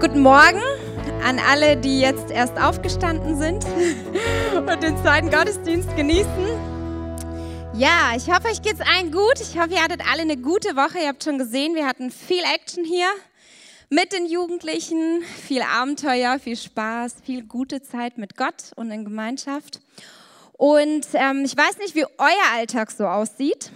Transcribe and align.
Guten 0.00 0.20
Morgen 0.20 0.62
an 1.22 1.38
alle, 1.38 1.76
die 1.76 2.00
jetzt 2.00 2.30
erst 2.30 2.56
aufgestanden 2.58 3.36
sind 3.36 3.66
und 4.56 4.82
den 4.82 4.96
zweiten 4.96 5.28
Gottesdienst 5.28 5.94
genießen. 5.94 6.46
Ja, 7.74 8.14
ich 8.16 8.30
hoffe, 8.30 8.48
euch 8.48 8.62
geht's 8.62 8.80
allen 8.80 9.12
gut. 9.12 9.34
Ich 9.42 9.58
hoffe, 9.58 9.74
ihr 9.74 9.82
hattet 9.82 10.00
alle 10.10 10.22
eine 10.22 10.38
gute 10.38 10.74
Woche. 10.74 11.00
Ihr 11.00 11.08
habt 11.08 11.22
schon 11.22 11.36
gesehen, 11.36 11.74
wir 11.74 11.86
hatten 11.86 12.10
viel 12.10 12.42
Action 12.54 12.82
hier 12.82 13.08
mit 13.90 14.14
den 14.14 14.24
Jugendlichen, 14.24 15.22
viel 15.46 15.60
Abenteuer, 15.60 16.38
viel 16.38 16.56
Spaß, 16.56 17.16
viel 17.22 17.44
gute 17.44 17.82
Zeit 17.82 18.16
mit 18.16 18.38
Gott 18.38 18.72
und 18.76 18.90
in 18.90 19.04
Gemeinschaft. 19.04 19.80
Und 20.54 21.08
ähm, 21.12 21.42
ich 21.44 21.54
weiß 21.54 21.76
nicht, 21.76 21.94
wie 21.94 22.06
euer 22.16 22.54
Alltag 22.54 22.90
so 22.90 23.04
aussieht, 23.06 23.70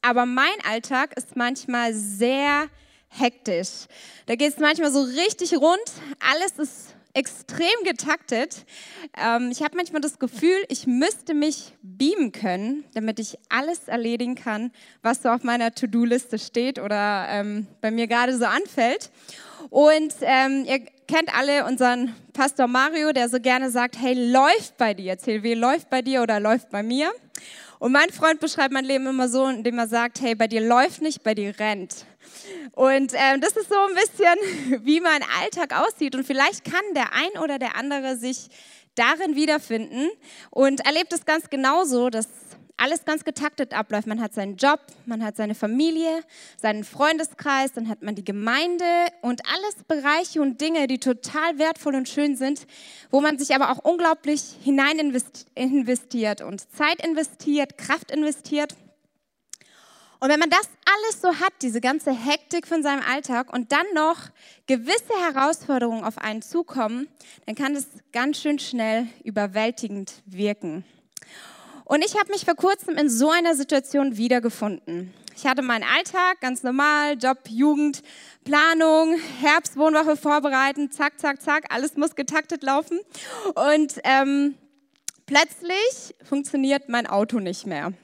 aber 0.00 0.24
mein 0.24 0.56
Alltag 0.66 1.14
ist 1.18 1.36
manchmal 1.36 1.92
sehr 1.92 2.68
hektisch. 3.10 3.86
Da 4.26 4.36
geht 4.36 4.52
es 4.52 4.58
manchmal 4.58 4.90
so 4.90 5.02
richtig 5.02 5.54
rund. 5.54 5.78
Alles 6.20 6.52
ist 6.58 6.94
extrem 7.12 7.84
getaktet. 7.84 8.64
Ähm, 9.18 9.50
ich 9.50 9.62
habe 9.62 9.76
manchmal 9.76 10.00
das 10.00 10.18
Gefühl, 10.18 10.56
ich 10.68 10.86
müsste 10.86 11.34
mich 11.34 11.74
beamen 11.82 12.32
können, 12.32 12.84
damit 12.94 13.18
ich 13.18 13.36
alles 13.48 13.88
erledigen 13.88 14.36
kann, 14.36 14.70
was 15.02 15.22
so 15.22 15.28
auf 15.28 15.42
meiner 15.42 15.74
To-Do-Liste 15.74 16.38
steht 16.38 16.78
oder 16.78 17.26
ähm, 17.28 17.66
bei 17.80 17.90
mir 17.90 18.06
gerade 18.06 18.36
so 18.36 18.44
anfällt. 18.44 19.10
Und 19.70 20.14
ähm, 20.22 20.64
ihr 20.66 20.80
kennt 21.08 21.36
alle 21.36 21.66
unseren 21.66 22.14
Pastor 22.32 22.68
Mario, 22.68 23.12
der 23.12 23.28
so 23.28 23.40
gerne 23.40 23.70
sagt, 23.70 24.00
hey, 24.00 24.14
läuft 24.30 24.76
bei 24.76 24.94
dir, 24.94 25.18
CLW 25.18 25.54
läuft 25.54 25.90
bei 25.90 26.02
dir 26.02 26.22
oder 26.22 26.38
läuft 26.38 26.70
bei 26.70 26.82
mir. 26.82 27.10
Und 27.80 27.92
mein 27.92 28.10
Freund 28.10 28.40
beschreibt 28.40 28.72
mein 28.72 28.84
Leben 28.84 29.06
immer 29.06 29.28
so, 29.28 29.46
indem 29.46 29.78
er 29.78 29.88
sagt, 29.88 30.20
hey, 30.20 30.34
bei 30.34 30.46
dir 30.46 30.60
läuft 30.60 31.02
nicht, 31.02 31.22
bei 31.22 31.34
dir 31.34 31.58
rennt. 31.58 32.06
Und 32.72 33.12
ähm, 33.14 33.40
das 33.40 33.56
ist 33.56 33.68
so 33.68 33.76
ein 33.76 33.94
bisschen, 33.94 34.84
wie 34.84 35.00
mein 35.00 35.22
Alltag 35.40 35.78
aussieht. 35.78 36.14
Und 36.14 36.26
vielleicht 36.26 36.64
kann 36.64 36.82
der 36.94 37.12
ein 37.12 37.42
oder 37.42 37.58
der 37.58 37.76
andere 37.76 38.16
sich 38.16 38.48
darin 38.94 39.36
wiederfinden 39.36 40.10
und 40.50 40.84
erlebt 40.84 41.12
es 41.12 41.24
ganz 41.24 41.48
genauso, 41.48 42.10
dass 42.10 42.28
alles 42.80 43.04
ganz 43.04 43.24
getaktet 43.24 43.74
abläuft. 43.74 44.06
Man 44.06 44.20
hat 44.20 44.32
seinen 44.32 44.56
Job, 44.56 44.80
man 45.04 45.22
hat 45.22 45.36
seine 45.36 45.54
Familie, 45.54 46.22
seinen 46.56 46.82
Freundeskreis, 46.82 47.72
dann 47.72 47.88
hat 47.88 48.02
man 48.02 48.14
die 48.14 48.24
Gemeinde 48.24 48.84
und 49.20 49.42
alles 49.46 49.84
Bereiche 49.86 50.40
und 50.40 50.60
Dinge, 50.60 50.86
die 50.86 50.98
total 50.98 51.58
wertvoll 51.58 51.94
und 51.94 52.08
schön 52.08 52.36
sind, 52.36 52.66
wo 53.10 53.20
man 53.20 53.38
sich 53.38 53.54
aber 53.54 53.70
auch 53.70 53.84
unglaublich 53.84 54.42
hinein 54.62 54.98
investiert 55.54 56.40
und 56.40 56.70
Zeit 56.74 57.04
investiert, 57.04 57.76
Kraft 57.76 58.10
investiert. 58.10 58.74
Und 60.20 60.28
wenn 60.28 60.38
man 60.38 60.50
das 60.50 60.68
alles 60.84 61.22
so 61.22 61.28
hat, 61.40 61.52
diese 61.62 61.80
ganze 61.80 62.12
Hektik 62.12 62.66
von 62.66 62.82
seinem 62.82 63.02
Alltag 63.02 63.52
und 63.52 63.72
dann 63.72 63.86
noch 63.94 64.18
gewisse 64.66 65.14
Herausforderungen 65.18 66.04
auf 66.04 66.18
einen 66.18 66.42
zukommen, 66.42 67.08
dann 67.46 67.54
kann 67.54 67.74
es 67.74 67.86
ganz 68.12 68.38
schön 68.38 68.58
schnell 68.58 69.06
überwältigend 69.24 70.12
wirken. 70.26 70.84
Und 71.86 72.04
ich 72.04 72.18
habe 72.18 72.30
mich 72.30 72.44
vor 72.44 72.54
kurzem 72.54 72.96
in 72.96 73.08
so 73.08 73.30
einer 73.30 73.54
Situation 73.54 74.18
wiedergefunden. 74.18 75.12
Ich 75.34 75.46
hatte 75.46 75.62
meinen 75.62 75.84
Alltag, 75.84 76.40
ganz 76.42 76.62
normal, 76.62 77.16
Job, 77.18 77.38
Jugend, 77.48 78.02
Planung, 78.44 79.18
Herbstwohnwoche 79.40 80.18
vorbereiten, 80.18 80.90
zack, 80.90 81.18
zack, 81.18 81.40
zack, 81.40 81.64
alles 81.74 81.96
muss 81.96 82.14
getaktet 82.14 82.62
laufen. 82.62 83.00
Und 83.54 83.94
ähm, 84.04 84.54
plötzlich 85.24 86.14
funktioniert 86.22 86.90
mein 86.90 87.06
Auto 87.06 87.40
nicht 87.40 87.66
mehr. 87.66 87.94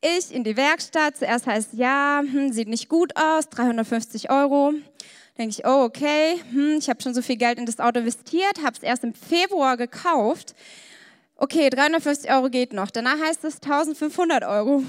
Ich 0.00 0.32
in 0.32 0.44
die 0.44 0.56
Werkstatt, 0.56 1.16
zuerst 1.16 1.46
heißt 1.46 1.70
ja, 1.72 2.22
hm, 2.22 2.52
sieht 2.52 2.68
nicht 2.68 2.88
gut 2.88 3.16
aus, 3.16 3.48
350 3.48 4.30
Euro. 4.30 4.72
Denke 5.36 5.50
ich, 5.50 5.66
oh 5.66 5.82
okay, 5.82 6.40
hm, 6.52 6.76
ich 6.78 6.88
habe 6.88 7.02
schon 7.02 7.14
so 7.14 7.22
viel 7.22 7.36
Geld 7.36 7.58
in 7.58 7.66
das 7.66 7.80
Auto 7.80 7.98
investiert, 7.98 8.62
habe 8.62 8.76
es 8.76 8.82
erst 8.84 9.02
im 9.02 9.12
Februar 9.12 9.76
gekauft. 9.76 10.54
Okay, 11.34 11.68
350 11.68 12.30
Euro 12.30 12.48
geht 12.48 12.72
noch. 12.72 12.92
Danach 12.92 13.18
heißt 13.18 13.42
es 13.44 13.56
1500 13.56 14.44
Euro. 14.44 14.84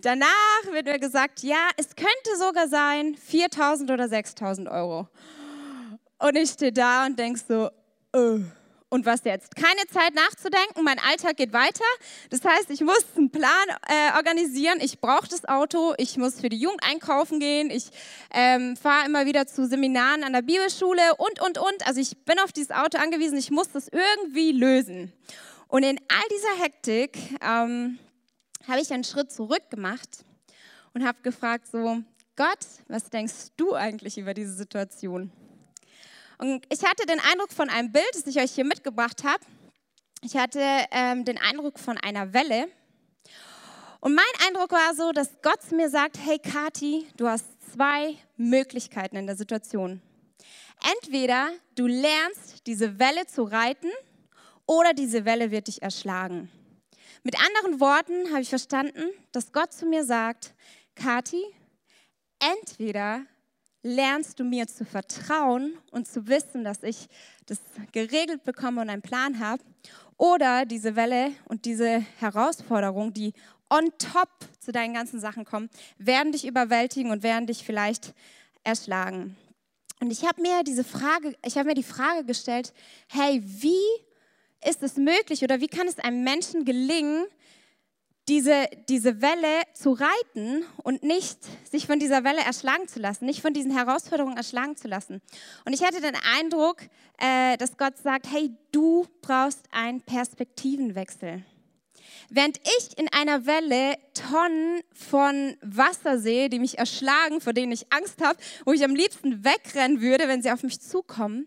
Danach 0.00 0.62
wird 0.70 0.86
mir 0.86 0.98
gesagt, 0.98 1.42
ja, 1.42 1.68
es 1.76 1.94
könnte 1.94 2.38
sogar 2.38 2.68
sein 2.68 3.14
4000 3.14 3.90
oder 3.90 4.08
6000 4.08 4.68
Euro. 4.68 5.08
Und 6.18 6.36
ich 6.36 6.50
stehe 6.50 6.72
da 6.72 7.04
und 7.04 7.18
denke 7.18 7.38
so, 7.38 7.70
oh 8.14 8.38
und 8.92 9.06
was 9.06 9.24
jetzt? 9.24 9.56
Keine 9.56 9.86
Zeit 9.90 10.14
nachzudenken, 10.14 10.84
mein 10.84 10.98
Alltag 10.98 11.38
geht 11.38 11.54
weiter. 11.54 11.84
Das 12.28 12.44
heißt, 12.44 12.68
ich 12.68 12.82
muss 12.82 13.02
einen 13.16 13.30
Plan 13.30 13.50
äh, 13.88 14.14
organisieren. 14.16 14.80
Ich 14.82 15.00
brauche 15.00 15.26
das 15.28 15.46
Auto, 15.46 15.94
ich 15.96 16.18
muss 16.18 16.40
für 16.40 16.50
die 16.50 16.58
Jugend 16.58 16.80
einkaufen 16.84 17.40
gehen, 17.40 17.70
ich 17.70 17.86
ähm, 18.34 18.76
fahre 18.76 19.06
immer 19.06 19.24
wieder 19.24 19.46
zu 19.46 19.66
Seminaren 19.66 20.24
an 20.24 20.34
der 20.34 20.42
Bibelschule 20.42 21.14
und, 21.16 21.40
und, 21.40 21.56
und. 21.56 21.86
Also 21.86 22.00
ich 22.00 22.22
bin 22.26 22.38
auf 22.40 22.52
dieses 22.52 22.70
Auto 22.70 22.98
angewiesen, 22.98 23.38
ich 23.38 23.50
muss 23.50 23.72
das 23.72 23.88
irgendwie 23.88 24.52
lösen. 24.52 25.10
Und 25.68 25.84
in 25.84 25.98
all 25.98 26.28
dieser 26.30 26.62
Hektik 26.62 27.16
ähm, 27.40 27.98
habe 28.68 28.82
ich 28.82 28.92
einen 28.92 29.04
Schritt 29.04 29.32
zurück 29.32 29.70
gemacht 29.70 30.22
und 30.92 31.06
habe 31.06 31.16
gefragt 31.22 31.66
so, 31.66 32.02
Gott, 32.36 32.66
was 32.88 33.08
denkst 33.08 33.52
du 33.56 33.72
eigentlich 33.72 34.18
über 34.18 34.34
diese 34.34 34.52
Situation? 34.52 35.32
Und 36.38 36.64
ich 36.70 36.84
hatte 36.84 37.06
den 37.06 37.20
Eindruck 37.20 37.52
von 37.52 37.68
einem 37.68 37.92
Bild, 37.92 38.10
das 38.14 38.26
ich 38.26 38.38
euch 38.38 38.52
hier 38.52 38.64
mitgebracht 38.64 39.24
habe. 39.24 39.44
Ich 40.22 40.36
hatte 40.36 40.60
ähm, 40.90 41.24
den 41.24 41.38
Eindruck 41.38 41.78
von 41.78 41.98
einer 41.98 42.32
Welle. 42.32 42.68
Und 44.00 44.14
mein 44.14 44.24
Eindruck 44.46 44.72
war 44.72 44.94
so, 44.94 45.12
dass 45.12 45.30
Gott 45.42 45.70
mir 45.70 45.88
sagt, 45.88 46.18
hey 46.18 46.38
Kati, 46.38 47.06
du 47.16 47.28
hast 47.28 47.46
zwei 47.72 48.16
Möglichkeiten 48.36 49.16
in 49.16 49.26
der 49.26 49.36
Situation. 49.36 50.02
Entweder 50.96 51.50
du 51.76 51.86
lernst, 51.86 52.66
diese 52.66 52.98
Welle 52.98 53.26
zu 53.26 53.44
reiten 53.44 53.90
oder 54.66 54.94
diese 54.94 55.24
Welle 55.24 55.50
wird 55.50 55.68
dich 55.68 55.82
erschlagen. 55.82 56.50
Mit 57.22 57.36
anderen 57.38 57.78
Worten 57.78 58.30
habe 58.30 58.42
ich 58.42 58.48
verstanden, 58.48 59.04
dass 59.30 59.52
Gott 59.52 59.72
zu 59.72 59.86
mir 59.86 60.04
sagt, 60.04 60.54
Kati, 60.96 61.42
entweder 62.40 63.24
lernst 63.82 64.38
du 64.38 64.44
mir 64.44 64.66
zu 64.66 64.84
vertrauen 64.84 65.76
und 65.90 66.06
zu 66.06 66.28
wissen, 66.28 66.64
dass 66.64 66.82
ich 66.82 67.08
das 67.46 67.60
geregelt 67.92 68.44
bekomme 68.44 68.80
und 68.80 68.90
einen 68.90 69.02
Plan 69.02 69.38
habe. 69.40 69.62
Oder 70.16 70.66
diese 70.66 70.94
Welle 70.94 71.32
und 71.46 71.64
diese 71.64 72.04
Herausforderung, 72.20 73.12
die 73.12 73.32
on 73.68 73.90
top 73.98 74.28
zu 74.60 74.70
deinen 74.70 74.94
ganzen 74.94 75.18
Sachen 75.18 75.44
kommen, 75.44 75.68
werden 75.98 76.32
dich 76.32 76.46
überwältigen 76.46 77.10
und 77.10 77.22
werden 77.22 77.46
dich 77.46 77.64
vielleicht 77.64 78.14
erschlagen. 78.62 79.36
Und 80.00 80.10
ich 80.10 80.24
habe 80.24 80.42
mir 80.42 80.62
diese 80.62 80.84
Frage, 80.84 81.36
ich 81.44 81.56
habe 81.56 81.68
mir 81.68 81.74
die 81.74 81.82
Frage 81.82 82.24
gestellt, 82.24 82.72
hey, 83.08 83.42
wie 83.44 83.76
ist 84.64 84.82
es 84.82 84.96
möglich 84.96 85.42
oder 85.42 85.60
wie 85.60 85.68
kann 85.68 85.88
es 85.88 85.98
einem 85.98 86.22
Menschen 86.22 86.64
gelingen, 86.64 87.24
diese, 88.32 88.66
diese 88.88 89.20
Welle 89.20 89.60
zu 89.74 89.92
reiten 89.92 90.64
und 90.82 91.02
nicht 91.02 91.38
sich 91.70 91.86
von 91.86 91.98
dieser 91.98 92.24
Welle 92.24 92.40
erschlagen 92.40 92.88
zu 92.88 92.98
lassen, 92.98 93.26
nicht 93.26 93.42
von 93.42 93.52
diesen 93.52 93.76
Herausforderungen 93.76 94.38
erschlagen 94.38 94.74
zu 94.74 94.88
lassen. 94.88 95.20
Und 95.66 95.74
ich 95.74 95.84
hatte 95.84 96.00
den 96.00 96.16
Eindruck, 96.38 96.78
äh, 97.18 97.58
dass 97.58 97.76
Gott 97.76 97.98
sagt, 97.98 98.32
hey, 98.32 98.50
du 98.72 99.06
brauchst 99.20 99.66
einen 99.70 100.00
Perspektivenwechsel. 100.00 101.44
Während 102.30 102.58
ich 102.78 102.96
in 102.96 103.08
einer 103.12 103.44
Welle 103.44 103.98
Tonnen 104.14 104.80
von 104.94 105.54
Wasser 105.60 106.18
sehe, 106.18 106.48
die 106.48 106.58
mich 106.58 106.78
erschlagen, 106.78 107.42
vor 107.42 107.52
denen 107.52 107.72
ich 107.72 107.92
Angst 107.92 108.24
habe, 108.24 108.38
wo 108.64 108.72
ich 108.72 108.82
am 108.82 108.94
liebsten 108.94 109.44
wegrennen 109.44 110.00
würde, 110.00 110.26
wenn 110.26 110.40
sie 110.40 110.50
auf 110.50 110.62
mich 110.62 110.80
zukommen, 110.80 111.46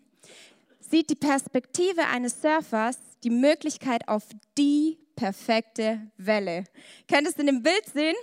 sieht 0.79 1.09
die 1.09 1.16
Perspektive 1.16 2.06
eines 2.06 2.44
Surfers 2.44 3.00
die 3.24 3.31
Möglichkeit 3.31 4.07
auf 4.07 4.24
die 4.59 5.00
perfekte 5.16 6.02
Welle. 6.18 6.66
Könnt 7.08 7.24
ihr 7.24 7.30
es 7.30 7.38
in 7.38 7.48
dem 7.48 7.64
Bild 7.64 7.86
sehen? 7.94 8.16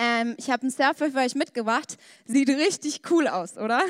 Ähm, 0.00 0.36
ich 0.38 0.48
habe 0.50 0.62
einen 0.62 0.70
Surfer 0.70 1.10
für 1.10 1.18
euch 1.18 1.34
mitgebracht. 1.34 1.98
Sieht 2.24 2.48
richtig 2.48 3.02
cool 3.10 3.26
aus, 3.26 3.56
oder? 3.56 3.82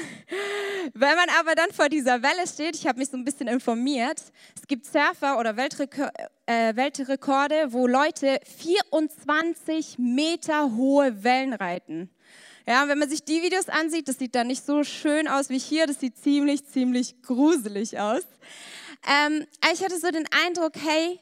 Wenn 0.94 1.16
man 1.16 1.28
aber 1.38 1.54
dann 1.54 1.70
vor 1.70 1.90
dieser 1.90 2.22
Welle 2.22 2.46
steht, 2.46 2.76
ich 2.76 2.86
habe 2.86 2.98
mich 2.98 3.10
so 3.10 3.16
ein 3.18 3.24
bisschen 3.24 3.46
informiert, 3.46 4.22
es 4.56 4.66
gibt 4.66 4.86
Surfer 4.86 5.38
oder 5.38 5.56
Weltrekor 5.56 6.10
äh, 6.46 6.74
Weltrekorde, 6.74 7.72
wo 7.72 7.86
Leute 7.86 8.40
24 8.58 9.98
Meter 9.98 10.74
hohe 10.76 11.22
Wellen 11.22 11.52
reiten. 11.52 12.08
Ja, 12.66 12.88
wenn 12.88 12.98
man 12.98 13.08
sich 13.08 13.24
die 13.24 13.42
Videos 13.42 13.68
ansieht, 13.68 14.08
das 14.08 14.18
sieht 14.18 14.34
dann 14.34 14.46
nicht 14.46 14.64
so 14.64 14.84
schön 14.84 15.28
aus 15.28 15.50
wie 15.50 15.58
hier, 15.58 15.86
das 15.86 16.00
sieht 16.00 16.16
ziemlich, 16.16 16.66
ziemlich 16.66 17.20
gruselig 17.22 17.98
aus. 17.98 18.22
Ähm, 19.06 19.46
ich 19.72 19.82
hatte 19.82 19.98
so 19.98 20.10
den 20.10 20.26
Eindruck, 20.46 20.72
hey, 20.76 21.20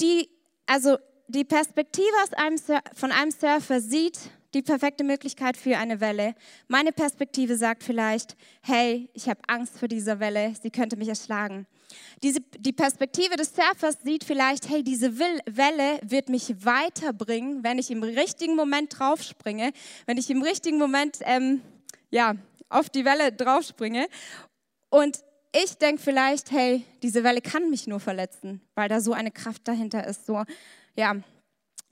die, 0.00 0.28
also 0.66 0.98
die 1.28 1.44
Perspektive 1.44 2.06
einem, 2.36 2.58
von 2.94 3.12
einem 3.12 3.30
Surfer 3.30 3.80
sieht 3.80 4.18
die 4.54 4.62
perfekte 4.62 5.04
Möglichkeit 5.04 5.56
für 5.56 5.76
eine 5.76 6.00
Welle. 6.00 6.34
Meine 6.68 6.92
Perspektive 6.92 7.56
sagt 7.56 7.82
vielleicht, 7.82 8.36
hey, 8.62 9.08
ich 9.12 9.28
habe 9.28 9.40
Angst 9.48 9.78
vor 9.78 9.88
dieser 9.88 10.18
Welle, 10.20 10.54
sie 10.62 10.70
könnte 10.70 10.96
mich 10.96 11.08
erschlagen. 11.08 11.66
Diese, 12.22 12.40
die 12.58 12.72
Perspektive 12.72 13.36
des 13.36 13.54
Surfers 13.54 13.98
sieht 14.02 14.24
vielleicht, 14.24 14.68
hey, 14.68 14.82
diese 14.82 15.18
Welle 15.18 16.00
wird 16.02 16.28
mich 16.28 16.64
weiterbringen, 16.64 17.64
wenn 17.64 17.78
ich 17.78 17.90
im 17.90 18.02
richtigen 18.02 18.56
Moment 18.56 18.98
draufspringe, 18.98 19.72
wenn 20.06 20.16
ich 20.16 20.30
im 20.30 20.42
richtigen 20.42 20.78
Moment 20.78 21.18
ähm, 21.22 21.60
ja, 22.10 22.34
auf 22.68 22.88
die 22.88 23.04
Welle 23.04 23.32
draufspringe. 23.32 24.06
Und 24.88 25.18
ich 25.64 25.78
denke 25.78 26.02
vielleicht, 26.02 26.50
hey, 26.50 26.84
diese 27.02 27.24
Welle 27.24 27.40
kann 27.40 27.70
mich 27.70 27.86
nur 27.86 28.00
verletzen, 28.00 28.60
weil 28.74 28.88
da 28.88 29.00
so 29.00 29.12
eine 29.12 29.30
Kraft 29.30 29.66
dahinter 29.66 30.06
ist, 30.06 30.26
so, 30.26 30.44
ja, 30.96 31.16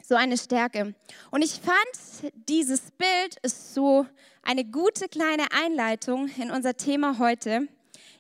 so 0.02 0.16
eine 0.16 0.36
Stärke. 0.36 0.94
Und 1.30 1.42
ich 1.42 1.60
fand, 1.60 2.32
dieses 2.48 2.90
Bild 2.90 3.36
ist 3.42 3.72
so 3.72 4.06
eine 4.42 4.64
gute 4.64 5.08
kleine 5.08 5.46
Einleitung 5.52 6.28
in 6.36 6.50
unser 6.50 6.76
Thema 6.76 7.18
heute, 7.18 7.66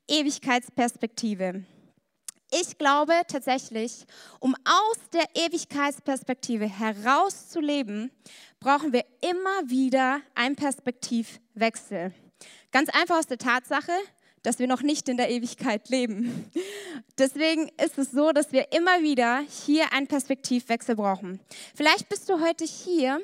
Ewigkeitsperspektive. 0.08 1.64
Ich 2.50 2.78
glaube 2.78 3.12
tatsächlich, 3.28 4.06
um 4.40 4.54
aus 4.64 4.98
der 5.12 5.26
Ewigkeitsperspektive 5.34 6.66
herauszuleben, 6.66 8.10
brauchen 8.60 8.92
wir 8.92 9.04
immer 9.20 9.68
wieder 9.68 10.20
einen 10.34 10.56
Perspektivwechsel. 10.56 12.14
Ganz 12.70 12.88
einfach 12.90 13.18
aus 13.18 13.26
der 13.26 13.38
Tatsache, 13.38 13.92
dass 14.44 14.60
wir 14.60 14.68
noch 14.68 14.82
nicht 14.82 15.08
in 15.08 15.16
der 15.16 15.30
Ewigkeit 15.30 15.88
leben. 15.88 16.50
Deswegen 17.18 17.70
ist 17.84 17.98
es 17.98 18.12
so, 18.12 18.30
dass 18.30 18.52
wir 18.52 18.72
immer 18.72 19.02
wieder 19.02 19.42
hier 19.66 19.92
einen 19.92 20.06
Perspektivwechsel 20.06 20.94
brauchen. 20.94 21.40
Vielleicht 21.74 22.08
bist 22.08 22.28
du 22.28 22.40
heute 22.40 22.64
hier 22.64 23.20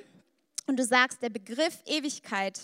und 0.67 0.79
du 0.79 0.85
sagst, 0.85 1.23
der 1.23 1.31
Begriff 1.31 1.79
Ewigkeit 1.87 2.59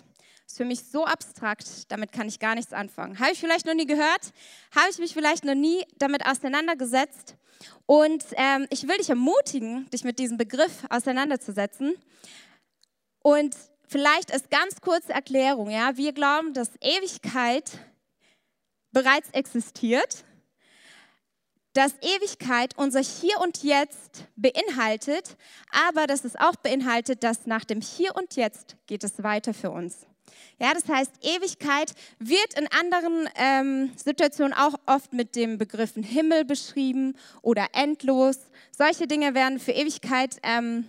ist 0.46 0.56
für 0.56 0.64
mich 0.64 0.80
so 0.84 1.04
abstrakt, 1.04 1.90
damit 1.90 2.12
kann 2.12 2.28
ich 2.28 2.38
gar 2.38 2.54
nichts 2.54 2.72
anfangen. 2.72 3.18
Habe 3.18 3.32
ich 3.32 3.40
vielleicht 3.40 3.66
noch 3.66 3.74
nie 3.74 3.86
gehört? 3.86 4.32
Habe 4.74 4.88
ich 4.90 4.98
mich 4.98 5.12
vielleicht 5.12 5.44
noch 5.44 5.54
nie 5.54 5.84
damit 5.98 6.24
auseinandergesetzt? 6.26 7.36
Und 7.84 8.24
ähm, 8.36 8.66
ich 8.70 8.88
will 8.88 8.96
dich 8.96 9.10
ermutigen, 9.10 9.88
dich 9.90 10.04
mit 10.04 10.18
diesem 10.18 10.38
Begriff 10.38 10.84
auseinanderzusetzen. 10.88 11.94
Und 13.22 13.54
vielleicht 13.88 14.32
als 14.32 14.48
ganz 14.48 14.80
kurze 14.80 15.12
Erklärung, 15.12 15.68
ja, 15.68 15.96
wir 15.96 16.12
glauben, 16.12 16.54
dass 16.54 16.70
Ewigkeit 16.80 17.70
bereits 18.96 19.28
existiert, 19.32 20.24
dass 21.74 21.92
Ewigkeit 22.00 22.72
unser 22.78 23.00
Hier 23.00 23.38
und 23.42 23.62
Jetzt 23.62 24.24
beinhaltet, 24.36 25.36
aber 25.70 26.06
dass 26.06 26.24
es 26.24 26.34
auch 26.34 26.56
beinhaltet, 26.56 27.22
dass 27.22 27.44
nach 27.44 27.66
dem 27.66 27.82
Hier 27.82 28.16
und 28.16 28.36
Jetzt 28.36 28.78
geht 28.86 29.04
es 29.04 29.22
weiter 29.22 29.52
für 29.52 29.70
uns. 29.70 30.06
Ja, 30.58 30.72
das 30.72 30.88
heißt, 30.88 31.12
Ewigkeit 31.20 31.92
wird 32.18 32.58
in 32.58 32.66
anderen 32.68 33.28
ähm, 33.36 33.92
Situationen 34.02 34.54
auch 34.54 34.76
oft 34.86 35.12
mit 35.12 35.36
dem 35.36 35.58
Begriffen 35.58 36.02
Himmel 36.02 36.46
beschrieben 36.46 37.16
oder 37.42 37.66
endlos. 37.74 38.38
Solche 38.70 39.06
Dinge 39.06 39.34
werden 39.34 39.58
für 39.58 39.72
Ewigkeit 39.72 40.38
ähm, 40.42 40.86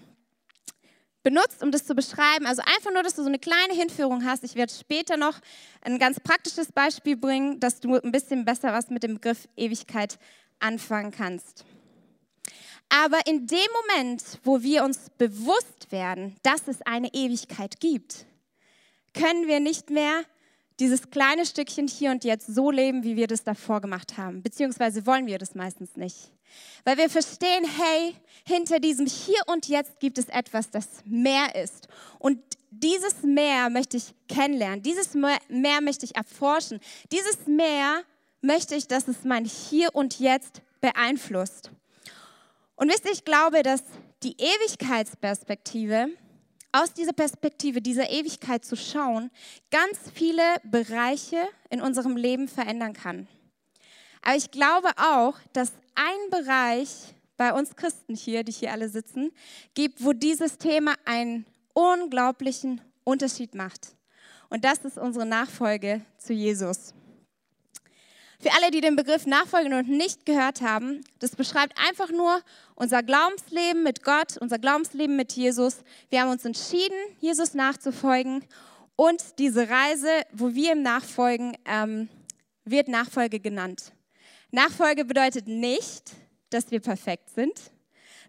benutzt, 1.27 1.61
um 1.61 1.71
das 1.71 1.85
zu 1.85 1.93
beschreiben. 1.93 2.45
Also 2.45 2.61
einfach 2.65 2.93
nur, 2.93 3.03
dass 3.03 3.15
du 3.15 3.21
so 3.21 3.27
eine 3.27 3.37
kleine 3.37 3.73
Hinführung 3.73 4.23
hast. 4.23 4.45
Ich 4.45 4.55
werde 4.55 4.71
später 4.71 5.17
noch 5.17 5.37
ein 5.81 5.99
ganz 5.99 6.21
praktisches 6.21 6.71
Beispiel 6.71 7.17
bringen, 7.17 7.59
dass 7.59 7.81
du 7.81 7.95
ein 7.95 8.13
bisschen 8.13 8.45
besser 8.45 8.71
was 8.71 8.89
mit 8.89 9.03
dem 9.03 9.15
Begriff 9.15 9.49
Ewigkeit 9.57 10.19
anfangen 10.59 11.11
kannst. 11.11 11.65
Aber 12.87 13.19
in 13.25 13.45
dem 13.45 13.67
Moment, 13.81 14.23
wo 14.45 14.61
wir 14.61 14.85
uns 14.85 15.09
bewusst 15.17 15.91
werden, 15.91 16.37
dass 16.43 16.69
es 16.69 16.81
eine 16.83 17.13
Ewigkeit 17.13 17.81
gibt, 17.81 18.25
können 19.13 19.47
wir 19.47 19.59
nicht 19.59 19.89
mehr 19.89 20.23
dieses 20.79 21.09
kleine 21.09 21.45
Stückchen 21.45 21.89
hier 21.89 22.11
und 22.11 22.23
jetzt 22.23 22.47
so 22.47 22.71
leben, 22.71 23.03
wie 23.03 23.17
wir 23.17 23.27
das 23.27 23.43
davor 23.43 23.81
gemacht 23.81 24.17
haben. 24.17 24.43
Beziehungsweise 24.43 25.05
wollen 25.05 25.25
wir 25.25 25.39
das 25.39 25.55
meistens 25.55 25.97
nicht. 25.97 26.31
Weil 26.83 26.97
wir 26.97 27.09
verstehen, 27.09 27.65
hey, 27.65 28.15
hinter 28.45 28.79
diesem 28.79 29.05
Hier 29.05 29.41
und 29.47 29.67
Jetzt 29.67 29.99
gibt 29.99 30.17
es 30.17 30.29
etwas, 30.29 30.69
das 30.69 30.87
mehr 31.05 31.55
ist. 31.55 31.87
Und 32.19 32.39
dieses 32.71 33.23
Meer 33.23 33.69
möchte 33.69 33.97
ich 33.97 34.13
kennenlernen. 34.27 34.81
Dieses 34.83 35.13
Meer 35.13 35.81
möchte 35.81 36.05
ich 36.05 36.15
erforschen. 36.15 36.79
Dieses 37.11 37.47
Meer 37.47 38.03
möchte 38.41 38.75
ich, 38.75 38.87
dass 38.87 39.07
es 39.07 39.23
mein 39.23 39.45
Hier 39.45 39.93
und 39.95 40.19
Jetzt 40.19 40.61
beeinflusst. 40.79 41.71
Und 42.75 42.89
wisst 42.89 43.05
ihr, 43.05 43.11
ich 43.11 43.25
glaube, 43.25 43.63
dass 43.63 43.83
die 44.23 44.35
Ewigkeitsperspektive 44.37 46.09
aus 46.71 46.93
dieser 46.93 47.13
Perspektive, 47.13 47.81
dieser 47.81 48.09
Ewigkeit 48.09 48.63
zu 48.63 48.75
schauen, 48.75 49.31
ganz 49.71 49.97
viele 50.13 50.43
Bereiche 50.63 51.47
in 51.69 51.81
unserem 51.81 52.15
Leben 52.15 52.47
verändern 52.47 52.93
kann. 52.93 53.27
Aber 54.21 54.35
ich 54.35 54.51
glaube 54.51 54.89
auch, 54.97 55.35
dass 55.53 55.71
ein 55.97 56.29
Bereich 56.29 56.89
bei 57.37 57.53
uns 57.53 57.75
Christen 57.75 58.15
hier, 58.15 58.43
die 58.43 58.51
hier 58.51 58.71
alle 58.71 58.89
sitzen, 58.89 59.31
gibt, 59.73 60.03
wo 60.03 60.13
dieses 60.13 60.57
Thema 60.57 60.93
einen 61.05 61.45
unglaublichen 61.73 62.81
Unterschied 63.03 63.55
macht. 63.55 63.95
Und 64.49 64.63
das 64.63 64.79
ist 64.79 64.97
unsere 64.97 65.25
Nachfolge 65.25 66.01
zu 66.17 66.33
Jesus. 66.33 66.93
Für 68.39 68.51
alle, 68.53 68.69
die 68.69 68.81
den 68.81 68.95
Begriff 68.95 69.25
Nachfolge 69.25 69.69
noch 69.69 69.81
nicht 69.81 70.25
gehört 70.25 70.61
haben, 70.61 71.01
das 71.19 71.35
beschreibt 71.35 71.77
einfach 71.87 72.11
nur 72.11 72.41
unser 72.75 73.01
Glaubensleben 73.01 73.81
mit 73.81 74.03
Gott, 74.03 74.37
unser 74.37 74.59
Glaubensleben 74.59 75.15
mit 75.15 75.33
Jesus. 75.33 75.77
Wir 76.09 76.21
haben 76.21 76.29
uns 76.29 76.45
entschieden, 76.45 76.97
Jesus 77.19 77.55
nachzufolgen 77.55 78.45
und 78.95 79.39
diese 79.39 79.69
Reise, 79.69 80.09
wo 80.31 80.53
wir 80.53 80.73
ihm 80.73 80.83
nachfolgen, 80.83 81.57
ähm, 81.65 82.09
wird 82.63 82.89
Nachfolge 82.89 83.39
genannt. 83.39 83.91
Nachfolge 84.51 85.05
bedeutet 85.05 85.47
nicht, 85.47 86.11
dass 86.49 86.71
wir 86.71 86.79
perfekt 86.79 87.29
sind, 87.35 87.71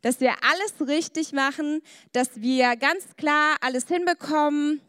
dass 0.02 0.20
wir 0.20 0.32
alles 0.42 0.88
richtig 0.88 1.32
machen, 1.32 1.82
dass 2.12 2.40
wir 2.40 2.76
ganz 2.76 3.04
klar 3.16 3.56
alles 3.60 3.88
hinbekommen 3.88 4.80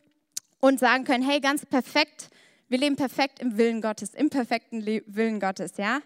und 0.59 0.79
sagen 0.79 1.03
können, 1.03 1.23
hey, 1.23 1.39
ganz 1.39 1.65
perfekt 1.65 2.29
wir 2.69 2.77
leben 2.77 2.95
perfekt 2.95 3.39
im 3.39 3.57
Willen 3.57 3.81
Gottes, 3.81 4.13
im 4.13 4.29
perfekten 4.29 4.79
Le 4.79 5.01
Willen 5.07 5.39
Gottes, 5.39 5.77
ja? 5.77 6.01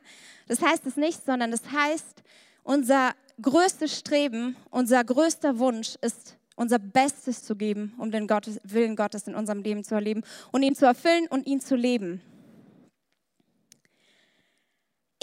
Das 0.48 0.62
heißt 0.62 0.86
es 0.88 0.96
nicht, 0.96 1.26
sondern 1.26 1.52
das 1.52 1.62
heißt, 1.70 2.24
unser 2.64 3.14
größtes 3.42 4.00
Streben, 4.00 4.56
unser 4.70 5.04
größter 5.04 5.60
Wunsch 5.60 5.96
ist, 6.02 6.38
unser 6.56 6.80
Bestes 6.80 7.44
zu 7.44 7.58
geben, 7.58 7.94
um 7.98 8.12
den 8.12 8.28
Gottes, 8.28 8.62
Willen 8.64 8.96
Gottes 8.96 9.28
in 9.28 9.36
unserem 9.36 9.62
Leben 9.62 9.84
zu 9.84 9.96
erleben 9.96 10.24
und 10.54 10.64
ihn 10.64 10.74
zu 10.74 10.86
erfüllen 10.86 11.28
und 11.28 11.46
ihn 11.46 11.60
zu 11.60 11.76
leben. 11.76 12.22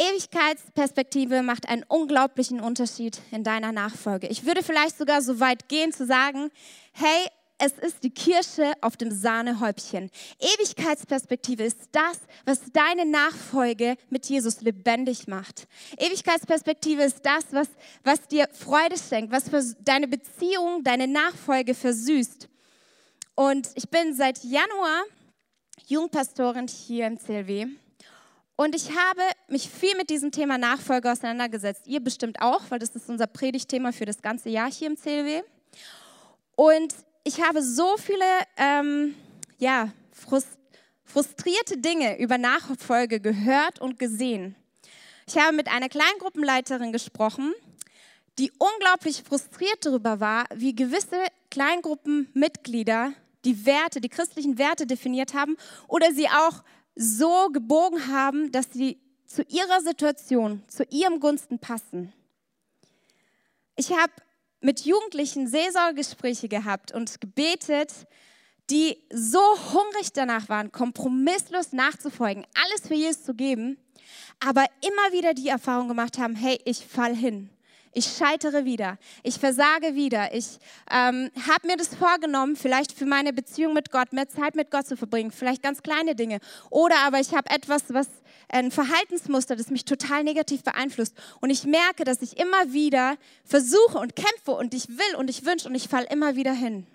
Ewigkeitsperspektive 0.00 1.42
macht 1.42 1.68
einen 1.68 1.84
unglaublichen 1.86 2.60
Unterschied 2.60 3.20
in 3.32 3.44
deiner 3.44 3.70
Nachfolge. 3.70 4.28
Ich 4.28 4.46
würde 4.46 4.62
vielleicht 4.62 4.96
sogar 4.96 5.20
so 5.20 5.40
weit 5.40 5.68
gehen 5.68 5.92
zu 5.92 6.06
sagen, 6.06 6.50
hey, 6.92 7.28
es 7.58 7.72
ist 7.72 8.02
die 8.02 8.10
Kirsche 8.10 8.72
auf 8.80 8.96
dem 8.96 9.10
Sahnehäubchen. 9.10 10.10
Ewigkeitsperspektive 10.38 11.64
ist 11.64 11.90
das, 11.92 12.20
was 12.46 12.60
deine 12.72 13.04
Nachfolge 13.04 13.96
mit 14.08 14.24
Jesus 14.24 14.62
lebendig 14.62 15.28
macht. 15.28 15.68
Ewigkeitsperspektive 15.98 17.02
ist 17.02 17.20
das, 17.26 17.44
was, 17.50 17.68
was 18.02 18.26
dir 18.28 18.48
Freude 18.52 18.96
schenkt, 18.96 19.30
was 19.30 19.50
für 19.50 19.62
deine 19.80 20.08
Beziehung, 20.08 20.82
deine 20.82 21.06
Nachfolge 21.08 21.74
versüßt. 21.74 22.48
Und 23.34 23.68
ich 23.74 23.90
bin 23.90 24.14
seit 24.14 24.42
Januar 24.42 25.02
Jungpastorin 25.86 26.68
hier 26.68 27.06
im 27.06 27.18
CLW. 27.18 27.66
Und 28.60 28.74
ich 28.74 28.90
habe 28.90 29.22
mich 29.48 29.70
viel 29.70 29.96
mit 29.96 30.10
diesem 30.10 30.32
Thema 30.32 30.58
Nachfolge 30.58 31.10
auseinandergesetzt. 31.10 31.86
Ihr 31.86 32.00
bestimmt 32.00 32.42
auch, 32.42 32.60
weil 32.68 32.78
das 32.78 32.90
ist 32.90 33.08
unser 33.08 33.26
Predigtthema 33.26 33.90
für 33.90 34.04
das 34.04 34.20
ganze 34.20 34.50
Jahr 34.50 34.70
hier 34.70 34.88
im 34.88 34.98
CLW. 34.98 35.42
Und 36.56 36.94
ich 37.24 37.40
habe 37.40 37.62
so 37.62 37.96
viele 37.96 38.22
ähm, 38.58 39.14
ja, 39.56 39.90
frustrierte 41.06 41.78
Dinge 41.78 42.18
über 42.18 42.36
Nachfolge 42.36 43.18
gehört 43.18 43.80
und 43.80 43.98
gesehen. 43.98 44.54
Ich 45.26 45.38
habe 45.38 45.56
mit 45.56 45.68
einer 45.68 45.88
Kleingruppenleiterin 45.88 46.92
gesprochen, 46.92 47.54
die 48.38 48.52
unglaublich 48.58 49.22
frustriert 49.22 49.86
darüber 49.86 50.20
war, 50.20 50.44
wie 50.54 50.74
gewisse 50.74 51.16
Kleingruppenmitglieder 51.50 53.14
die 53.46 53.64
Werte, 53.64 54.02
die 54.02 54.10
christlichen 54.10 54.58
Werte 54.58 54.86
definiert 54.86 55.32
haben 55.32 55.56
oder 55.88 56.12
sie 56.12 56.28
auch 56.28 56.62
so 57.02 57.48
gebogen 57.50 58.08
haben, 58.08 58.52
dass 58.52 58.70
sie 58.74 59.00
zu 59.24 59.42
ihrer 59.44 59.80
Situation, 59.80 60.62
zu 60.68 60.84
ihrem 60.90 61.18
Gunsten 61.18 61.58
passen. 61.58 62.12
Ich 63.74 63.90
habe 63.92 64.12
mit 64.60 64.84
Jugendlichen 64.84 65.48
Seelsorgegespräche 65.48 66.48
gehabt 66.48 66.92
und 66.92 67.18
gebetet, 67.18 67.90
die 68.68 68.98
so 69.10 69.40
hungrig 69.72 70.12
danach 70.12 70.50
waren, 70.50 70.72
kompromisslos 70.72 71.72
nachzufolgen, 71.72 72.44
alles 72.54 72.86
für 72.86 72.94
Jesus 72.94 73.24
zu 73.24 73.34
geben, 73.34 73.78
aber 74.38 74.66
immer 74.82 75.18
wieder 75.18 75.32
die 75.32 75.48
Erfahrung 75.48 75.88
gemacht 75.88 76.18
haben, 76.18 76.36
hey, 76.36 76.60
ich 76.66 76.84
fall 76.86 77.16
hin. 77.16 77.48
Ich 77.92 78.06
scheitere 78.06 78.64
wieder, 78.64 78.98
ich 79.24 79.38
versage 79.38 79.96
wieder. 79.96 80.32
Ich 80.32 80.58
ähm, 80.90 81.30
habe 81.48 81.66
mir 81.66 81.76
das 81.76 81.94
vorgenommen, 81.94 82.54
vielleicht 82.54 82.92
für 82.92 83.04
meine 83.04 83.32
Beziehung 83.32 83.74
mit 83.74 83.90
Gott, 83.90 84.12
mehr 84.12 84.28
Zeit 84.28 84.54
mit 84.54 84.70
Gott 84.70 84.86
zu 84.86 84.96
verbringen, 84.96 85.32
vielleicht 85.32 85.62
ganz 85.62 85.82
kleine 85.82 86.14
Dinge. 86.14 86.38
Oder 86.70 86.98
aber 87.04 87.18
ich 87.18 87.34
habe 87.34 87.50
etwas, 87.50 87.82
was 87.88 88.06
ein 88.48 88.70
Verhaltensmuster, 88.70 89.56
das 89.56 89.70
mich 89.70 89.84
total 89.84 90.22
negativ 90.22 90.62
beeinflusst. 90.62 91.16
Und 91.40 91.50
ich 91.50 91.64
merke, 91.64 92.04
dass 92.04 92.22
ich 92.22 92.38
immer 92.38 92.72
wieder 92.72 93.16
versuche 93.44 93.98
und 93.98 94.14
kämpfe 94.14 94.52
und 94.52 94.72
ich 94.72 94.88
will 94.88 95.16
und 95.16 95.28
ich 95.28 95.44
wünsche 95.44 95.68
und 95.68 95.74
ich 95.74 95.88
falle 95.88 96.06
immer 96.10 96.36
wieder 96.36 96.52
hin. 96.52 96.86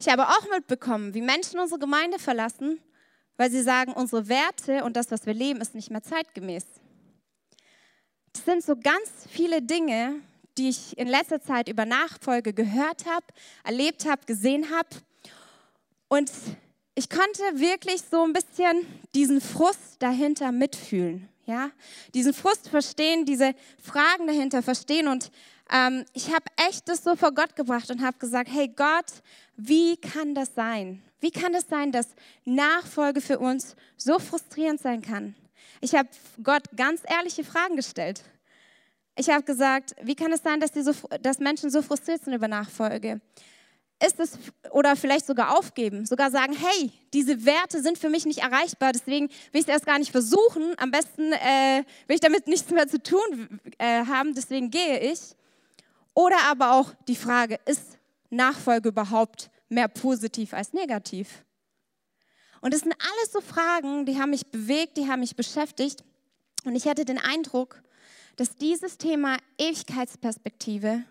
Ich 0.00 0.08
habe 0.08 0.28
auch 0.28 0.50
mitbekommen, 0.50 1.14
wie 1.14 1.22
Menschen 1.22 1.60
unsere 1.60 1.78
Gemeinde 1.78 2.18
verlassen, 2.18 2.80
weil 3.36 3.50
sie 3.50 3.62
sagen, 3.62 3.92
unsere 3.92 4.28
Werte 4.28 4.82
und 4.82 4.96
das, 4.96 5.12
was 5.12 5.24
wir 5.24 5.34
leben, 5.34 5.60
ist 5.60 5.76
nicht 5.76 5.90
mehr 5.90 6.02
zeitgemäß. 6.02 6.64
Das 8.34 8.44
sind 8.44 8.64
so 8.64 8.76
ganz 8.76 9.08
viele 9.30 9.62
Dinge, 9.62 10.20
die 10.58 10.68
ich 10.68 10.98
in 10.98 11.08
letzter 11.08 11.40
Zeit 11.40 11.68
über 11.68 11.86
Nachfolge 11.86 12.52
gehört 12.52 13.06
habe, 13.06 13.24
erlebt 13.64 14.06
habe, 14.08 14.26
gesehen 14.26 14.70
habe. 14.70 14.88
Und 16.08 16.30
ich 16.94 17.08
konnte 17.08 17.42
wirklich 17.54 18.02
so 18.10 18.22
ein 18.24 18.32
bisschen 18.32 18.86
diesen 19.14 19.40
Frust 19.40 19.96
dahinter 20.00 20.52
mitfühlen. 20.52 21.28
Ja, 21.46 21.70
diesen 22.14 22.32
Frust 22.32 22.68
verstehen, 22.68 23.26
diese 23.26 23.54
Fragen 23.82 24.26
dahinter 24.26 24.62
verstehen. 24.62 25.08
Und 25.08 25.30
ähm, 25.70 26.04
ich 26.12 26.28
habe 26.28 26.44
echt 26.68 26.88
das 26.88 27.04
so 27.04 27.16
vor 27.16 27.32
Gott 27.32 27.54
gebracht 27.54 27.90
und 27.90 28.02
habe 28.02 28.18
gesagt, 28.18 28.48
hey 28.50 28.68
Gott, 28.68 29.06
wie 29.56 29.96
kann 29.96 30.34
das 30.34 30.54
sein? 30.54 31.02
Wie 31.20 31.30
kann 31.30 31.54
es 31.54 31.68
sein, 31.68 31.92
dass 31.92 32.08
Nachfolge 32.44 33.20
für 33.20 33.38
uns 33.38 33.76
so 33.96 34.18
frustrierend 34.18 34.80
sein 34.80 35.02
kann? 35.02 35.34
Ich 35.80 35.94
habe 35.94 36.08
Gott 36.42 36.64
ganz 36.76 37.02
ehrliche 37.04 37.44
Fragen 37.44 37.76
gestellt. 37.76 38.22
Ich 39.16 39.28
habe 39.28 39.44
gesagt, 39.44 39.94
wie 40.02 40.16
kann 40.16 40.32
es 40.32 40.42
sein, 40.42 40.60
dass, 40.60 40.72
so, 40.72 40.92
dass 41.22 41.38
Menschen 41.38 41.70
so 41.70 41.82
frustriert 41.82 42.24
sind 42.24 42.34
über 42.34 42.48
Nachfolge? 42.48 43.20
Ist 44.04 44.18
es 44.18 44.38
oder 44.70 44.96
vielleicht 44.96 45.24
sogar 45.24 45.56
aufgeben, 45.56 46.04
sogar 46.04 46.30
sagen, 46.30 46.52
hey, 46.52 46.92
diese 47.12 47.46
Werte 47.46 47.80
sind 47.80 47.96
für 47.96 48.10
mich 48.10 48.26
nicht 48.26 48.40
erreichbar, 48.40 48.92
deswegen 48.92 49.28
will 49.52 49.60
ich 49.60 49.68
es 49.68 49.68
erst 49.68 49.86
gar 49.86 49.98
nicht 49.98 50.10
versuchen. 50.10 50.74
Am 50.78 50.90
besten 50.90 51.32
äh, 51.32 51.84
will 52.08 52.16
ich 52.16 52.20
damit 52.20 52.48
nichts 52.48 52.70
mehr 52.70 52.88
zu 52.88 53.00
tun 53.00 53.60
äh, 53.78 54.04
haben, 54.04 54.34
deswegen 54.34 54.70
gehe 54.70 54.98
ich. 54.98 55.20
Oder 56.12 56.38
aber 56.48 56.72
auch 56.72 56.92
die 57.06 57.16
Frage, 57.16 57.58
ist 57.66 57.98
Nachfolge 58.30 58.88
überhaupt 58.88 59.48
mehr 59.68 59.88
positiv 59.88 60.54
als 60.54 60.72
negativ? 60.72 61.44
Und 62.64 62.72
das 62.72 62.80
sind 62.80 62.94
alles 62.98 63.30
so 63.30 63.42
Fragen, 63.42 64.06
die 64.06 64.18
haben 64.18 64.30
mich 64.30 64.46
bewegt, 64.46 64.96
die 64.96 65.06
haben 65.06 65.20
mich 65.20 65.36
beschäftigt. 65.36 66.02
Und 66.64 66.74
ich 66.74 66.88
hatte 66.88 67.04
den 67.04 67.18
Eindruck, 67.18 67.82
dass 68.36 68.56
dieses 68.56 68.96
Thema 68.96 69.36
Ewigkeitsperspektive 69.58 71.04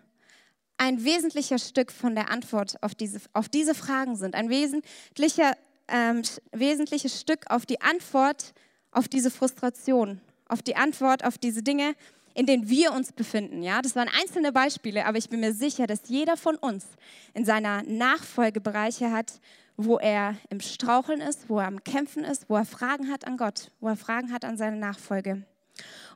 ein 0.78 1.04
wesentlicher 1.04 1.60
Stück 1.60 1.92
von 1.92 2.16
der 2.16 2.28
Antwort 2.28 2.82
auf 2.82 2.96
diese, 2.96 3.20
auf 3.34 3.48
diese 3.48 3.76
Fragen 3.76 4.16
sind. 4.16 4.34
Ein 4.34 4.48
wesentlicher, 4.48 5.56
ähm, 5.86 6.22
wesentliches 6.50 7.20
Stück 7.20 7.48
auf 7.48 7.66
die 7.66 7.80
Antwort 7.80 8.52
auf 8.90 9.06
diese 9.06 9.30
Frustration, 9.30 10.20
auf 10.48 10.60
die 10.60 10.74
Antwort 10.74 11.24
auf 11.24 11.38
diese 11.38 11.62
Dinge, 11.62 11.94
in 12.34 12.46
denen 12.46 12.68
wir 12.68 12.92
uns 12.92 13.12
befinden. 13.12 13.62
Ja, 13.62 13.80
das 13.80 13.94
waren 13.94 14.08
einzelne 14.20 14.50
Beispiele, 14.50 15.06
aber 15.06 15.18
ich 15.18 15.28
bin 15.28 15.38
mir 15.38 15.54
sicher, 15.54 15.86
dass 15.86 16.00
jeder 16.08 16.36
von 16.36 16.56
uns 16.56 16.84
in 17.32 17.44
seiner 17.44 17.84
Nachfolge 17.84 18.60
Bereiche 18.60 19.12
hat, 19.12 19.40
wo 19.76 19.98
er 19.98 20.36
im 20.50 20.60
Straucheln 20.60 21.20
ist, 21.20 21.48
wo 21.48 21.58
er 21.58 21.66
am 21.66 21.82
Kämpfen 21.82 22.24
ist, 22.24 22.48
wo 22.48 22.56
er 22.56 22.64
Fragen 22.64 23.10
hat 23.10 23.26
an 23.26 23.36
Gott, 23.36 23.70
wo 23.80 23.88
er 23.88 23.96
Fragen 23.96 24.32
hat 24.32 24.44
an 24.44 24.56
seine 24.56 24.76
Nachfolge. 24.76 25.44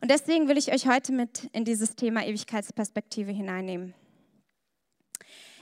Und 0.00 0.10
deswegen 0.10 0.48
will 0.48 0.56
ich 0.56 0.72
euch 0.72 0.86
heute 0.86 1.12
mit 1.12 1.48
in 1.52 1.64
dieses 1.64 1.96
Thema 1.96 2.24
Ewigkeitsperspektive 2.24 3.32
hineinnehmen. 3.32 3.94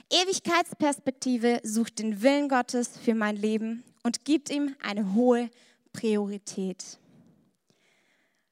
Ewigkeitsperspektive 0.09 1.59
sucht 1.63 1.99
den 1.99 2.21
Willen 2.21 2.47
Gottes 2.47 2.97
für 2.97 3.15
mein 3.15 3.35
Leben 3.35 3.83
und 4.03 4.23
gibt 4.23 4.49
ihm 4.49 4.75
eine 4.81 5.13
hohe 5.13 5.49
Priorität. 5.91 6.99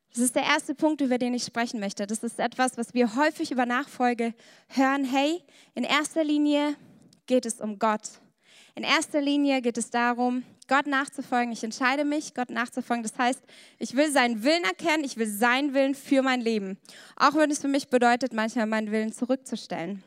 Das 0.10 0.24
ist 0.24 0.36
der 0.36 0.44
erste 0.44 0.74
Punkt, 0.74 1.02
über 1.02 1.18
den 1.18 1.34
ich 1.34 1.44
sprechen 1.44 1.80
möchte. 1.80 2.08
Das 2.08 2.24
ist 2.24 2.40
etwas, 2.40 2.78
was 2.78 2.94
wir 2.94 3.16
häufig 3.16 3.52
über 3.52 3.66
Nachfolge 3.66 4.34
hören. 4.70 5.04
Hey, 5.04 5.44
in 5.75 5.84
erster 5.84 6.24
Linie 6.24 6.75
geht 7.25 7.46
es 7.46 7.62
um 7.62 7.80
Gott. 7.80 8.22
In 8.77 8.84
erster 8.84 9.22
Linie 9.22 9.62
geht 9.62 9.77
es 9.77 9.89
darum, 9.89 10.44
Gott 10.67 10.86
nachzufolgen. 10.86 11.53
Ich 11.53 11.63
entscheide 11.63 12.03
mich, 12.03 12.34
Gott 12.34 12.50
nachzufolgen. 12.50 13.03
Das 13.03 13.17
heißt, 13.17 13.41
ich 13.79 13.96
will 13.96 14.12
seinen 14.12 14.44
Willen 14.44 14.65
erkennen, 14.65 15.05
ich 15.05 15.15
will 15.15 15.27
seinen 15.27 15.74
Willen 15.74 15.96
für 15.96 16.22
mein 16.22 16.41
Leben. 16.41 16.77
Auch 17.15 17.36
wenn 17.36 17.50
es 17.50 17.60
für 17.60 17.70
mich 17.70 17.88
bedeutet, 17.88 18.34
manchmal 18.34 18.65
meinen 18.65 18.91
Willen 18.91 19.13
zurückzustellen. 19.13 20.03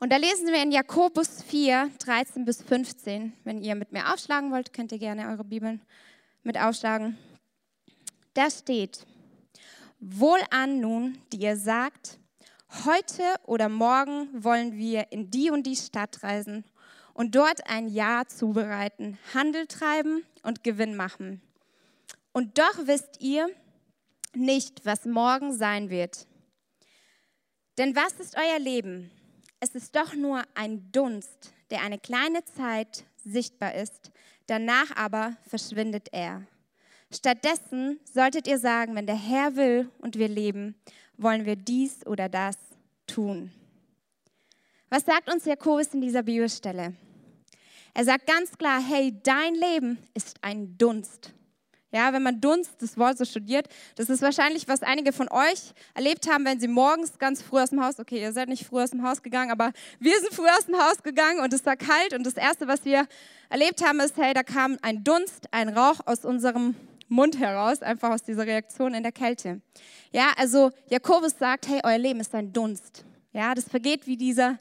Und 0.00 0.10
da 0.10 0.16
lesen 0.16 0.48
wir 0.48 0.62
in 0.62 0.72
Jakobus 0.72 1.42
4, 1.42 1.90
13 1.98 2.46
bis 2.46 2.62
15. 2.62 3.34
Wenn 3.44 3.62
ihr 3.62 3.74
mit 3.74 3.92
mir 3.92 4.10
aufschlagen 4.12 4.50
wollt, 4.50 4.72
könnt 4.72 4.90
ihr 4.90 4.98
gerne 4.98 5.28
eure 5.28 5.44
Bibeln 5.44 5.82
mit 6.42 6.58
aufschlagen. 6.58 7.18
Da 8.32 8.50
steht, 8.50 9.06
Wohlan 10.00 10.80
nun, 10.80 11.18
die 11.32 11.42
ihr 11.42 11.58
sagt, 11.58 12.18
heute 12.86 13.22
oder 13.44 13.68
morgen 13.68 14.28
wollen 14.32 14.72
wir 14.72 15.12
in 15.12 15.30
die 15.30 15.50
und 15.50 15.66
die 15.66 15.76
Stadt 15.76 16.22
reisen 16.22 16.64
und 17.14 17.34
dort 17.34 17.68
ein 17.68 17.88
Jahr 17.88 18.26
zubereiten, 18.28 19.18
Handel 19.34 19.66
treiben 19.66 20.24
und 20.42 20.64
Gewinn 20.64 20.96
machen. 20.96 21.40
Und 22.32 22.58
doch 22.58 22.86
wisst 22.86 23.20
ihr 23.20 23.48
nicht, 24.34 24.84
was 24.84 25.04
morgen 25.04 25.52
sein 25.52 25.90
wird. 25.90 26.26
Denn 27.78 27.94
was 27.94 28.14
ist 28.14 28.36
euer 28.36 28.58
Leben? 28.58 29.10
Es 29.60 29.74
ist 29.74 29.94
doch 29.94 30.14
nur 30.14 30.42
ein 30.54 30.90
Dunst, 30.92 31.52
der 31.70 31.82
eine 31.82 31.98
kleine 31.98 32.44
Zeit 32.44 33.04
sichtbar 33.24 33.74
ist, 33.74 34.10
danach 34.46 34.96
aber 34.96 35.36
verschwindet 35.46 36.08
er. 36.12 36.46
Stattdessen 37.14 38.00
solltet 38.04 38.46
ihr 38.46 38.58
sagen, 38.58 38.94
wenn 38.94 39.06
der 39.06 39.16
Herr 39.16 39.56
will 39.56 39.90
und 39.98 40.16
wir 40.16 40.28
leben, 40.28 40.74
wollen 41.16 41.44
wir 41.44 41.56
dies 41.56 42.06
oder 42.06 42.28
das 42.28 42.56
tun. 43.06 43.52
Was 44.92 45.06
sagt 45.06 45.32
uns 45.32 45.46
Jakobus 45.46 45.94
in 45.94 46.02
dieser 46.02 46.22
Bibelstelle? 46.22 46.92
Er 47.94 48.04
sagt 48.04 48.26
ganz 48.26 48.50
klar, 48.58 48.78
hey, 48.78 49.18
dein 49.22 49.54
Leben 49.54 49.96
ist 50.12 50.36
ein 50.42 50.76
Dunst. 50.76 51.32
Ja, 51.92 52.12
wenn 52.12 52.22
man 52.22 52.42
Dunst, 52.42 52.72
das 52.78 52.98
Wort 52.98 53.16
so 53.16 53.24
studiert, 53.24 53.68
das 53.96 54.10
ist 54.10 54.20
wahrscheinlich, 54.20 54.68
was 54.68 54.82
einige 54.82 55.14
von 55.14 55.30
euch 55.30 55.72
erlebt 55.94 56.30
haben, 56.30 56.44
wenn 56.44 56.60
sie 56.60 56.68
morgens 56.68 57.18
ganz 57.18 57.40
früh 57.40 57.58
aus 57.58 57.70
dem 57.70 57.82
Haus, 57.82 57.98
okay, 58.00 58.20
ihr 58.20 58.34
seid 58.34 58.50
nicht 58.50 58.66
früh 58.66 58.82
aus 58.82 58.90
dem 58.90 59.02
Haus 59.02 59.22
gegangen, 59.22 59.50
aber 59.50 59.72
wir 59.98 60.20
sind 60.20 60.34
früh 60.34 60.46
aus 60.46 60.66
dem 60.66 60.76
Haus 60.76 61.02
gegangen 61.02 61.40
und 61.40 61.54
es 61.54 61.64
war 61.64 61.76
kalt 61.76 62.12
und 62.12 62.26
das 62.26 62.34
Erste, 62.34 62.68
was 62.68 62.84
wir 62.84 63.06
erlebt 63.48 63.82
haben, 63.82 63.98
ist, 64.00 64.18
hey, 64.18 64.34
da 64.34 64.42
kam 64.42 64.76
ein 64.82 65.02
Dunst, 65.02 65.48
ein 65.52 65.70
Rauch 65.70 66.00
aus 66.04 66.26
unserem 66.26 66.74
Mund 67.08 67.38
heraus, 67.38 67.80
einfach 67.80 68.10
aus 68.10 68.24
dieser 68.24 68.44
Reaktion 68.44 68.92
in 68.92 69.02
der 69.02 69.12
Kälte. 69.12 69.62
Ja, 70.10 70.32
also 70.36 70.70
Jakobus 70.90 71.38
sagt, 71.38 71.66
hey, 71.66 71.80
euer 71.82 71.96
Leben 71.96 72.20
ist 72.20 72.34
ein 72.34 72.52
Dunst. 72.52 73.06
Ja, 73.32 73.54
das 73.54 73.66
vergeht 73.66 74.06
wie 74.06 74.18
dieser, 74.18 74.58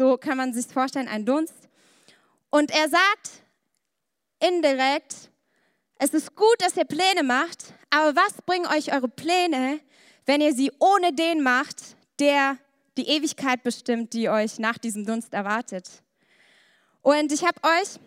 so 0.00 0.16
kann 0.16 0.38
man 0.38 0.54
sich 0.54 0.66
vorstellen, 0.66 1.08
ein 1.08 1.26
Dunst. 1.26 1.68
Und 2.48 2.70
er 2.70 2.88
sagt 2.88 3.44
indirekt, 4.38 5.30
es 5.98 6.14
ist 6.14 6.34
gut, 6.34 6.56
dass 6.60 6.74
ihr 6.78 6.86
Pläne 6.86 7.22
macht, 7.22 7.74
aber 7.90 8.16
was 8.16 8.40
bringen 8.46 8.66
euch 8.66 8.94
eure 8.94 9.08
Pläne, 9.08 9.78
wenn 10.24 10.40
ihr 10.40 10.54
sie 10.54 10.72
ohne 10.78 11.12
den 11.12 11.42
macht, 11.42 11.96
der 12.18 12.56
die 12.96 13.08
Ewigkeit 13.08 13.62
bestimmt, 13.62 14.14
die 14.14 14.30
euch 14.30 14.58
nach 14.58 14.78
diesem 14.78 15.04
Dunst 15.04 15.34
erwartet? 15.34 15.86
Und 17.02 17.30
ich 17.30 17.44
habe 17.44 17.60
euch 17.62 18.00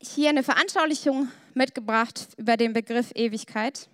hier 0.00 0.30
eine 0.30 0.42
Veranschaulichung 0.42 1.28
mitgebracht 1.54 2.30
über 2.36 2.56
den 2.56 2.72
Begriff 2.72 3.12
Ewigkeit, 3.14 3.88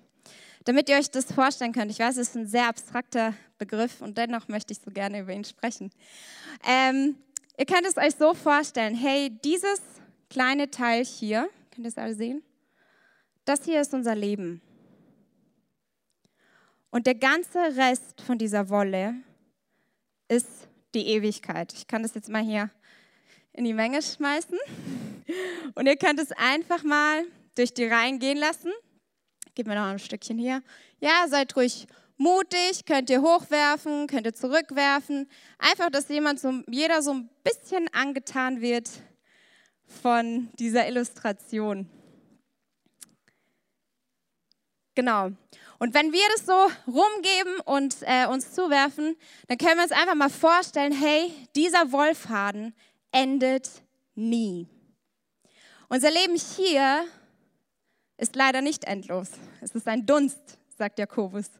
damit 0.64 0.88
ihr 0.88 0.96
euch 0.96 1.10
das 1.10 1.32
vorstellen 1.32 1.72
könnt. 1.72 1.90
Ich 1.90 1.98
weiß, 1.98 2.16
es 2.16 2.28
ist 2.28 2.36
ein 2.36 2.46
sehr 2.46 2.68
abstrakter 2.68 3.34
Begriff 3.58 4.00
und 4.00 4.18
dennoch 4.18 4.48
möchte 4.48 4.72
ich 4.72 4.80
so 4.80 4.90
gerne 4.90 5.20
über 5.20 5.32
ihn 5.32 5.44
sprechen. 5.44 5.90
Ähm, 6.66 7.16
ihr 7.58 7.66
könnt 7.66 7.86
es 7.86 7.96
euch 7.96 8.14
so 8.14 8.34
vorstellen, 8.34 8.94
hey, 8.94 9.30
dieses 9.44 9.80
kleine 10.30 10.70
Teil 10.70 11.04
hier, 11.04 11.48
könnt 11.74 11.86
ihr 11.86 11.90
es 11.90 11.98
alle 11.98 12.14
sehen? 12.14 12.42
Das 13.44 13.64
hier 13.64 13.80
ist 13.80 13.92
unser 13.92 14.14
Leben. 14.14 14.62
Und 16.90 17.06
der 17.06 17.14
ganze 17.14 17.58
Rest 17.58 18.20
von 18.20 18.38
dieser 18.38 18.68
Wolle 18.68 19.14
ist 20.28 20.68
die 20.94 21.06
Ewigkeit. 21.08 21.72
Ich 21.72 21.86
kann 21.86 22.02
das 22.02 22.14
jetzt 22.14 22.28
mal 22.28 22.42
hier 22.42 22.70
in 23.52 23.64
die 23.64 23.74
Menge 23.74 24.02
schmeißen. 24.02 24.58
Und 25.74 25.86
ihr 25.86 25.96
könnt 25.96 26.20
es 26.20 26.32
einfach 26.32 26.82
mal 26.84 27.24
durch 27.54 27.74
die 27.74 27.86
Reihen 27.86 28.18
gehen 28.18 28.38
lassen. 28.38 28.70
Gib 29.54 29.66
mir 29.66 29.74
noch 29.74 29.86
ein 29.86 29.98
Stückchen 29.98 30.38
hier. 30.38 30.62
Ja, 31.00 31.26
seid 31.28 31.54
ruhig 31.56 31.86
mutig, 32.16 32.86
könnt 32.86 33.10
ihr 33.10 33.20
hochwerfen, 33.20 34.06
könnt 34.06 34.26
ihr 34.26 34.34
zurückwerfen. 34.34 35.28
Einfach, 35.58 35.90
dass 35.90 36.08
jemand 36.08 36.40
so, 36.40 36.62
jeder 36.68 37.02
so 37.02 37.12
ein 37.12 37.28
bisschen 37.42 37.88
angetan 37.92 38.60
wird 38.60 38.88
von 39.86 40.48
dieser 40.58 40.88
Illustration. 40.88 41.88
Genau. 44.94 45.32
Und 45.78 45.94
wenn 45.94 46.12
wir 46.12 46.22
das 46.36 46.46
so 46.46 46.70
rumgeben 46.86 47.60
und 47.64 47.96
äh, 48.02 48.26
uns 48.26 48.52
zuwerfen, 48.52 49.16
dann 49.48 49.58
können 49.58 49.76
wir 49.76 49.82
uns 49.82 49.92
einfach 49.92 50.14
mal 50.14 50.30
vorstellen, 50.30 50.92
hey, 50.92 51.32
dieser 51.56 51.92
Wollfaden 51.92 52.74
endet 53.10 53.68
nie. 54.14 54.68
Unser 55.88 56.10
Leben 56.10 56.36
hier 56.36 57.04
ist 58.22 58.36
leider 58.36 58.60
nicht 58.60 58.84
endlos. 58.84 59.30
Es 59.60 59.74
ist 59.74 59.88
ein 59.88 60.06
Dunst, 60.06 60.38
sagt 60.78 61.00
Jakobus. 61.00 61.50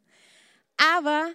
Aber 0.96 1.32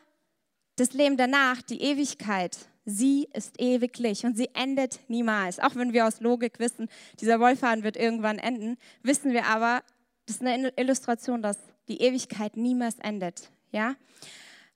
das 0.77 0.93
Leben 0.93 1.17
danach, 1.17 1.61
die 1.61 1.81
Ewigkeit, 1.81 2.57
sie 2.85 3.27
ist 3.33 3.59
ewiglich 3.59 4.25
und 4.25 4.37
sie 4.37 4.49
endet 4.53 5.01
niemals. 5.09 5.59
Auch 5.59 5.75
wenn 5.75 5.91
wir 5.91 6.07
aus 6.07 6.21
Logik 6.21 6.59
wissen, 6.59 6.87
dieser 7.19 7.41
Wohlfaden 7.41 7.83
wird 7.83 7.97
irgendwann 7.97 8.39
enden, 8.39 8.77
wissen 9.03 9.33
wir 9.33 9.45
aber, 9.47 9.83
das 10.25 10.37
ist 10.37 10.45
eine 10.45 10.71
Illustration, 10.77 11.41
dass 11.41 11.57
die 11.89 12.01
Ewigkeit 12.01 12.55
niemals 12.55 12.95
endet. 12.99 13.49
Ja? 13.71 13.95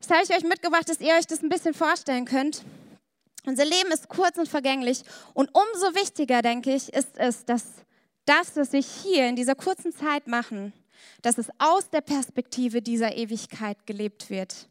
Das 0.01 0.09
habe 0.09 0.23
ich 0.23 0.35
euch 0.35 0.43
mitgebracht, 0.43 0.89
dass 0.89 0.99
ihr 0.99 1.13
euch 1.13 1.27
das 1.27 1.41
ein 1.41 1.49
bisschen 1.49 1.73
vorstellen 1.73 2.25
könnt. 2.25 2.63
Unser 3.45 3.63
Leben 3.63 3.91
ist 3.93 4.09
kurz 4.09 4.37
und 4.37 4.49
vergänglich 4.49 5.03
und 5.33 5.49
umso 5.53 5.95
wichtiger, 5.95 6.41
denke 6.41 6.75
ich, 6.75 6.91
ist 6.91 7.17
es, 7.17 7.45
dass 7.45 7.63
das, 8.25 8.55
was 8.55 8.71
wir 8.73 8.81
hier 8.81 9.27
in 9.27 9.35
dieser 9.35 9.55
kurzen 9.55 9.91
Zeit 9.93 10.27
machen, 10.27 10.73
dass 11.21 11.37
es 11.37 11.49
aus 11.57 11.89
der 11.89 12.01
Perspektive 12.01 12.81
dieser 12.81 13.15
Ewigkeit 13.15 13.85
gelebt 13.85 14.29
wird. 14.29 14.69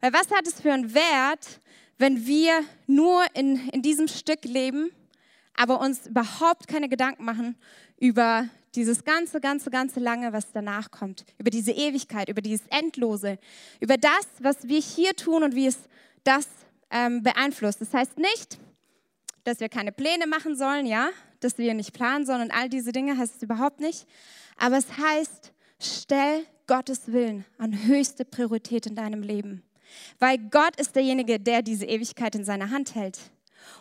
Weil 0.00 0.12
was 0.12 0.30
hat 0.30 0.46
es 0.46 0.60
für 0.60 0.72
einen 0.72 0.94
Wert, 0.94 1.60
wenn 1.98 2.26
wir 2.26 2.64
nur 2.86 3.24
in, 3.34 3.68
in 3.68 3.82
diesem 3.82 4.08
Stück 4.08 4.44
leben, 4.44 4.90
aber 5.54 5.80
uns 5.80 6.06
überhaupt 6.06 6.66
keine 6.66 6.88
Gedanken 6.88 7.24
machen 7.24 7.56
über 7.98 8.48
dieses 8.74 9.04
ganze, 9.04 9.40
ganze, 9.40 9.70
ganze 9.70 10.00
lange, 10.00 10.32
was 10.32 10.50
danach 10.52 10.90
kommt, 10.90 11.24
über 11.38 11.50
diese 11.50 11.72
Ewigkeit, 11.72 12.28
über 12.28 12.40
dieses 12.40 12.66
Endlose, 12.68 13.38
über 13.80 13.96
das, 13.96 14.26
was 14.40 14.66
wir 14.66 14.80
hier 14.80 15.14
tun 15.14 15.42
und 15.42 15.54
wie 15.54 15.66
es 15.66 15.78
das 16.24 16.48
ähm, 16.90 17.22
beeinflusst. 17.22 17.80
Das 17.80 17.92
heißt 17.92 18.18
nicht, 18.18 18.58
dass 19.44 19.60
wir 19.60 19.68
keine 19.68 19.92
Pläne 19.92 20.26
machen 20.26 20.56
sollen, 20.56 20.86
ja, 20.86 21.10
dass 21.44 21.58
wir 21.58 21.74
nicht 21.74 21.92
planen 21.92 22.26
sollen 22.26 22.42
und 22.42 22.50
all 22.50 22.68
diese 22.68 22.92
Dinge 22.92 23.16
heißt 23.16 23.36
es 23.36 23.42
überhaupt 23.42 23.80
nicht. 23.80 24.06
Aber 24.56 24.76
es 24.76 24.96
heißt, 24.96 25.52
stell 25.80 26.44
Gottes 26.66 27.12
Willen 27.12 27.44
an 27.58 27.86
höchste 27.86 28.24
Priorität 28.24 28.86
in 28.86 28.94
deinem 28.94 29.22
Leben. 29.22 29.62
Weil 30.18 30.38
Gott 30.38 30.76
ist 30.76 30.96
derjenige, 30.96 31.38
der 31.38 31.62
diese 31.62 31.86
Ewigkeit 31.86 32.34
in 32.34 32.44
seiner 32.44 32.70
Hand 32.70 32.94
hält. 32.94 33.18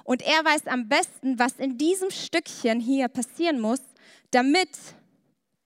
Und 0.04 0.22
er 0.22 0.44
weiß 0.44 0.68
am 0.68 0.88
besten, 0.88 1.40
was 1.40 1.54
in 1.54 1.78
diesem 1.78 2.12
Stückchen 2.12 2.80
hier 2.80 3.08
passieren 3.08 3.60
muss, 3.60 3.82
damit 4.32 4.70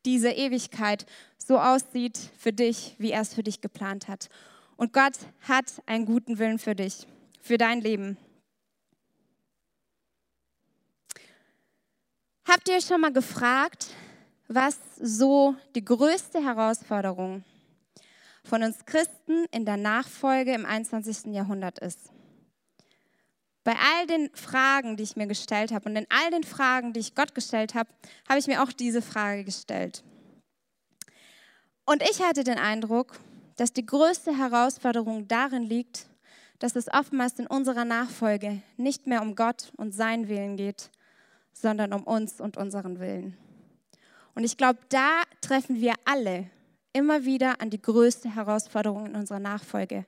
diese 0.05 0.29
Ewigkeit 0.29 1.05
so 1.37 1.59
aussieht 1.59 2.17
für 2.37 2.53
dich, 2.53 2.95
wie 2.97 3.11
er 3.11 3.21
es 3.21 3.33
für 3.33 3.43
dich 3.43 3.61
geplant 3.61 4.07
hat. 4.07 4.29
Und 4.77 4.93
Gott 4.93 5.13
hat 5.41 5.65
einen 5.85 6.05
guten 6.05 6.37
Willen 6.37 6.59
für 6.59 6.75
dich, 6.75 7.07
für 7.41 7.57
dein 7.57 7.81
Leben. 7.81 8.17
Habt 12.67 12.77
ihr 12.77 12.81
schon 12.81 13.01
mal 13.01 13.13
gefragt, 13.13 13.89
was 14.47 14.75
so 14.99 15.55
die 15.75 15.85
größte 15.85 16.43
Herausforderung 16.43 17.43
von 18.43 18.63
uns 18.63 18.83
Christen 18.87 19.45
in 19.51 19.65
der 19.65 19.77
Nachfolge 19.77 20.51
im 20.51 20.65
21. 20.65 21.31
Jahrhundert 21.31 21.77
ist? 21.77 22.09
Bei 23.63 23.73
all 23.73 24.07
den 24.07 24.31
Fragen, 24.33 24.97
die 24.97 25.03
ich 25.03 25.15
mir 25.15 25.27
gestellt 25.27 25.71
habe 25.71 25.87
und 25.87 25.95
in 25.95 26.07
all 26.09 26.31
den 26.31 26.43
Fragen, 26.43 26.91
die 26.91 27.01
ich 27.01 27.13
Gott 27.13 27.35
gestellt 27.35 27.75
habe, 27.75 27.91
habe 28.27 28.39
ich 28.39 28.47
mir 28.47 28.63
auch 28.63 28.71
diese 28.71 29.03
Frage 29.03 29.43
gestellt. 29.43 30.03
Und 31.85 32.01
ich 32.01 32.23
hatte 32.23 32.43
den 32.43 32.57
Eindruck, 32.57 33.19
dass 33.57 33.73
die 33.73 33.85
größte 33.85 34.35
Herausforderung 34.35 35.27
darin 35.27 35.61
liegt, 35.61 36.07
dass 36.57 36.75
es 36.75 36.91
oftmals 36.91 37.37
in 37.37 37.45
unserer 37.45 37.85
Nachfolge 37.85 38.63
nicht 38.75 39.05
mehr 39.05 39.21
um 39.21 39.35
Gott 39.35 39.71
und 39.77 39.93
sein 39.93 40.29
Willen 40.29 40.57
geht, 40.57 40.89
sondern 41.55 41.93
um 41.93 42.03
uns 42.03 42.41
und 42.41 42.57
unseren 42.57 42.99
Willen. 42.99 43.37
Und 44.35 44.43
ich 44.43 44.57
glaube, 44.57 44.79
da 44.89 45.23
treffen 45.41 45.79
wir 45.79 45.93
alle 46.03 46.49
immer 46.93 47.25
wieder 47.25 47.61
an 47.61 47.69
die 47.69 47.81
größte 47.81 48.35
Herausforderung 48.35 49.07
in 49.07 49.15
unserer 49.15 49.39
Nachfolge. 49.39 50.05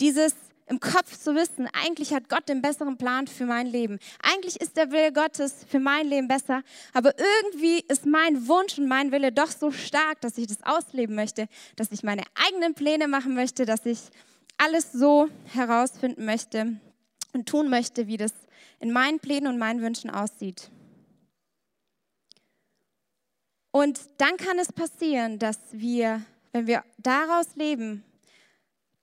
Dieses 0.00 0.34
im 0.68 0.80
Kopf 0.80 1.18
zu 1.18 1.34
wissen, 1.34 1.68
eigentlich 1.72 2.14
hat 2.14 2.28
Gott 2.28 2.48
den 2.48 2.62
besseren 2.62 2.96
Plan 2.96 3.26
für 3.26 3.44
mein 3.44 3.66
Leben. 3.66 3.98
Eigentlich 4.22 4.60
ist 4.60 4.76
der 4.76 4.90
Wille 4.90 5.12
Gottes 5.12 5.66
für 5.68 5.80
mein 5.80 6.06
Leben 6.06 6.28
besser, 6.28 6.62
aber 6.94 7.12
irgendwie 7.18 7.84
ist 7.88 8.06
mein 8.06 8.46
Wunsch 8.46 8.78
und 8.78 8.88
mein 8.88 9.12
Wille 9.12 9.32
doch 9.32 9.50
so 9.50 9.70
stark, 9.70 10.20
dass 10.20 10.38
ich 10.38 10.46
das 10.46 10.62
ausleben 10.62 11.14
möchte, 11.16 11.48
dass 11.76 11.90
ich 11.90 12.04
meine 12.04 12.22
eigenen 12.48 12.74
Pläne 12.74 13.08
machen 13.08 13.34
möchte, 13.34 13.66
dass 13.66 13.84
ich 13.84 13.98
alles 14.56 14.92
so 14.92 15.28
herausfinden 15.52 16.24
möchte 16.24 16.80
und 17.32 17.48
tun 17.48 17.68
möchte, 17.68 18.06
wie 18.06 18.16
das 18.16 18.32
in 18.82 18.92
meinen 18.92 19.20
Plänen 19.20 19.46
und 19.46 19.58
meinen 19.58 19.80
Wünschen 19.80 20.10
aussieht. 20.10 20.70
Und 23.70 24.00
dann 24.18 24.36
kann 24.36 24.58
es 24.58 24.72
passieren, 24.72 25.38
dass 25.38 25.58
wir, 25.70 26.20
wenn 26.50 26.66
wir 26.66 26.84
daraus 26.98 27.54
leben, 27.54 28.04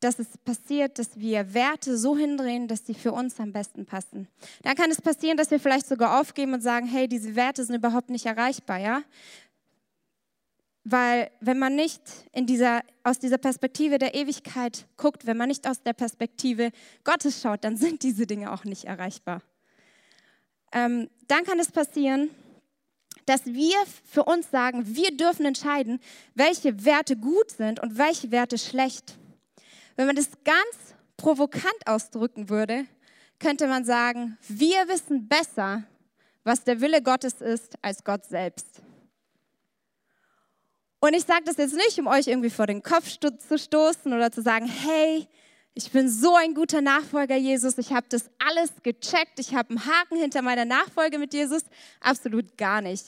dass 0.01 0.19
es 0.19 0.37
passiert, 0.37 0.99
dass 0.99 1.17
wir 1.17 1.53
Werte 1.53 1.97
so 1.97 2.15
hindrehen, 2.15 2.67
dass 2.67 2.85
sie 2.85 2.93
für 2.93 3.13
uns 3.13 3.39
am 3.39 3.51
besten 3.51 3.85
passen. 3.85 4.27
Dann 4.63 4.75
kann 4.75 4.91
es 4.91 5.01
passieren, 5.01 5.37
dass 5.37 5.49
wir 5.49 5.59
vielleicht 5.59 5.87
sogar 5.87 6.19
aufgeben 6.19 6.53
und 6.53 6.61
sagen, 6.61 6.85
hey, 6.85 7.07
diese 7.07 7.35
Werte 7.35 7.63
sind 7.63 7.75
überhaupt 7.75 8.09
nicht 8.09 8.25
erreichbar, 8.25 8.79
ja? 8.79 9.01
Weil 10.83 11.31
wenn 11.39 11.59
man 11.59 11.75
nicht 11.75 12.01
in 12.31 12.45
dieser, 12.45 12.81
aus 13.03 13.19
dieser 13.19 13.37
Perspektive 13.37 13.97
der 13.97 14.15
Ewigkeit 14.15 14.87
guckt, 14.97 15.25
wenn 15.25 15.37
man 15.37 15.49
nicht 15.49 15.67
aus 15.67 15.81
der 15.83 15.93
Perspektive 15.93 16.71
Gottes 17.03 17.41
schaut, 17.41 17.63
dann 17.63 17.77
sind 17.77 18.03
diese 18.03 18.25
Dinge 18.25 18.51
auch 18.51 18.63
nicht 18.63 18.85
erreichbar. 18.85 19.41
Ähm, 20.71 21.09
dann 21.27 21.43
kann 21.43 21.59
es 21.59 21.71
passieren, 21.71 22.29
dass 23.25 23.45
wir 23.45 23.77
für 24.05 24.23
uns 24.23 24.49
sagen, 24.49 24.95
wir 24.95 25.15
dürfen 25.15 25.45
entscheiden, 25.45 25.99
welche 26.33 26.83
Werte 26.83 27.15
gut 27.15 27.51
sind 27.51 27.79
und 27.79 27.97
welche 27.97 28.31
Werte 28.31 28.57
schlecht. 28.57 29.17
Wenn 29.95 30.07
man 30.07 30.15
das 30.15 30.29
ganz 30.43 30.95
provokant 31.17 31.85
ausdrücken 31.85 32.49
würde, 32.49 32.85
könnte 33.39 33.67
man 33.67 33.85
sagen, 33.85 34.37
wir 34.47 34.87
wissen 34.87 35.27
besser, 35.27 35.83
was 36.43 36.63
der 36.63 36.81
Wille 36.81 37.01
Gottes 37.01 37.41
ist, 37.41 37.75
als 37.81 38.03
Gott 38.03 38.25
selbst. 38.25 38.81
Und 41.01 41.13
ich 41.13 41.23
sage 41.23 41.43
das 41.45 41.57
jetzt 41.57 41.75
nicht, 41.75 41.97
um 41.99 42.07
euch 42.07 42.27
irgendwie 42.27 42.49
vor 42.49 42.67
den 42.67 42.83
Kopf 42.83 43.17
zu 43.17 43.57
stoßen 43.57 44.11
oder 44.11 44.31
zu 44.31 44.41
sagen, 44.41 44.65
hey, 44.65 45.27
ich 45.79 45.91
bin 45.91 46.09
so 46.09 46.35
ein 46.35 46.55
guter 46.55 46.81
Nachfolger 46.81 47.37
Jesus, 47.37 47.77
ich 47.77 47.93
habe 47.93 48.05
das 48.09 48.29
alles 48.37 48.69
gecheckt, 48.83 49.39
ich 49.39 49.55
habe 49.55 49.69
einen 49.69 49.85
Haken 49.85 50.17
hinter 50.17 50.41
meiner 50.41 50.65
Nachfolge 50.65 51.17
mit 51.17 51.33
Jesus. 51.33 51.61
Absolut 52.01 52.57
gar 52.57 52.81
nicht. 52.81 53.05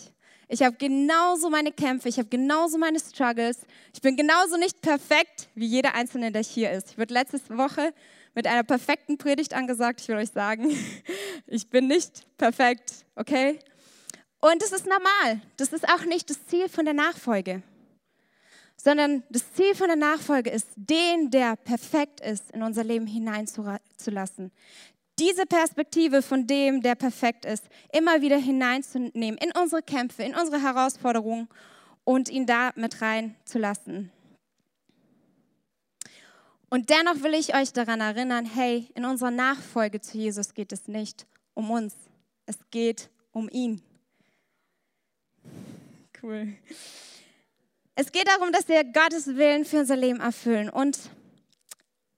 Ich 0.47 0.61
habe 0.63 0.77
genauso 0.77 1.49
meine 1.49 1.73
Kämpfe, 1.73 2.07
ich 2.07 2.17
habe 2.17 2.29
genauso 2.29 2.77
meine 2.77 2.97
Struggles. 2.97 3.57
Ich 3.93 3.99
bin 3.99 4.15
genauso 4.15 4.55
nicht 4.55 4.81
perfekt 4.81 5.49
wie 5.53 5.65
jeder 5.65 5.95
Einzelne, 5.95 6.31
der 6.31 6.43
hier 6.43 6.71
ist. 6.71 6.91
Ich 6.91 6.97
wurde 6.97 7.13
letzte 7.13 7.41
Woche 7.49 7.93
mit 8.35 8.47
einer 8.47 8.63
perfekten 8.63 9.17
Predigt 9.17 9.53
angesagt. 9.53 9.99
Ich 9.99 10.07
will 10.07 10.15
euch 10.15 10.31
sagen, 10.31 10.73
ich 11.47 11.69
bin 11.69 11.87
nicht 11.87 12.23
perfekt, 12.37 13.05
okay? 13.17 13.59
Und 14.39 14.61
das 14.61 14.71
ist 14.71 14.85
normal. 14.85 15.41
Das 15.57 15.73
ist 15.73 15.89
auch 15.89 16.05
nicht 16.05 16.29
das 16.29 16.45
Ziel 16.45 16.69
von 16.69 16.85
der 16.85 16.93
Nachfolge. 16.93 17.63
Sondern 18.83 19.23
das 19.29 19.53
Ziel 19.53 19.75
von 19.75 19.87
der 19.87 19.95
Nachfolge 19.95 20.49
ist, 20.49 20.67
den, 20.75 21.29
der 21.29 21.55
perfekt 21.55 22.19
ist, 22.21 22.49
in 22.51 22.63
unser 22.63 22.83
Leben 22.83 23.05
hineinzulassen 23.05 24.51
diese 25.21 25.45
Perspektive 25.45 26.23
von 26.23 26.47
dem, 26.47 26.81
der 26.81 26.95
perfekt 26.95 27.45
ist, 27.45 27.63
immer 27.93 28.21
wieder 28.21 28.37
hineinzunehmen 28.37 29.37
in 29.37 29.51
unsere 29.51 29.83
Kämpfe, 29.83 30.23
in 30.23 30.35
unsere 30.35 30.61
Herausforderungen 30.61 31.47
und 32.03 32.27
ihn 32.29 32.47
da 32.47 32.71
mit 32.75 33.01
reinzulassen. 33.01 34.11
Und 36.69 36.89
dennoch 36.89 37.21
will 37.21 37.35
ich 37.35 37.53
euch 37.53 37.71
daran 37.71 38.01
erinnern, 38.01 38.45
hey, 38.45 38.89
in 38.95 39.05
unserer 39.05 39.29
Nachfolge 39.29 40.01
zu 40.01 40.17
Jesus 40.17 40.53
geht 40.53 40.71
es 40.71 40.87
nicht 40.87 41.27
um 41.53 41.69
uns, 41.69 41.93
es 42.47 42.57
geht 42.71 43.09
um 43.31 43.47
ihn. 43.49 43.81
Cool. 46.23 46.53
Es 48.01 48.11
geht 48.11 48.27
darum, 48.27 48.51
dass 48.51 48.67
wir 48.67 48.83
Gottes 48.83 49.27
Willen 49.27 49.63
für 49.63 49.77
unser 49.77 49.95
Leben 49.95 50.21
erfüllen. 50.21 50.71
Und 50.71 50.97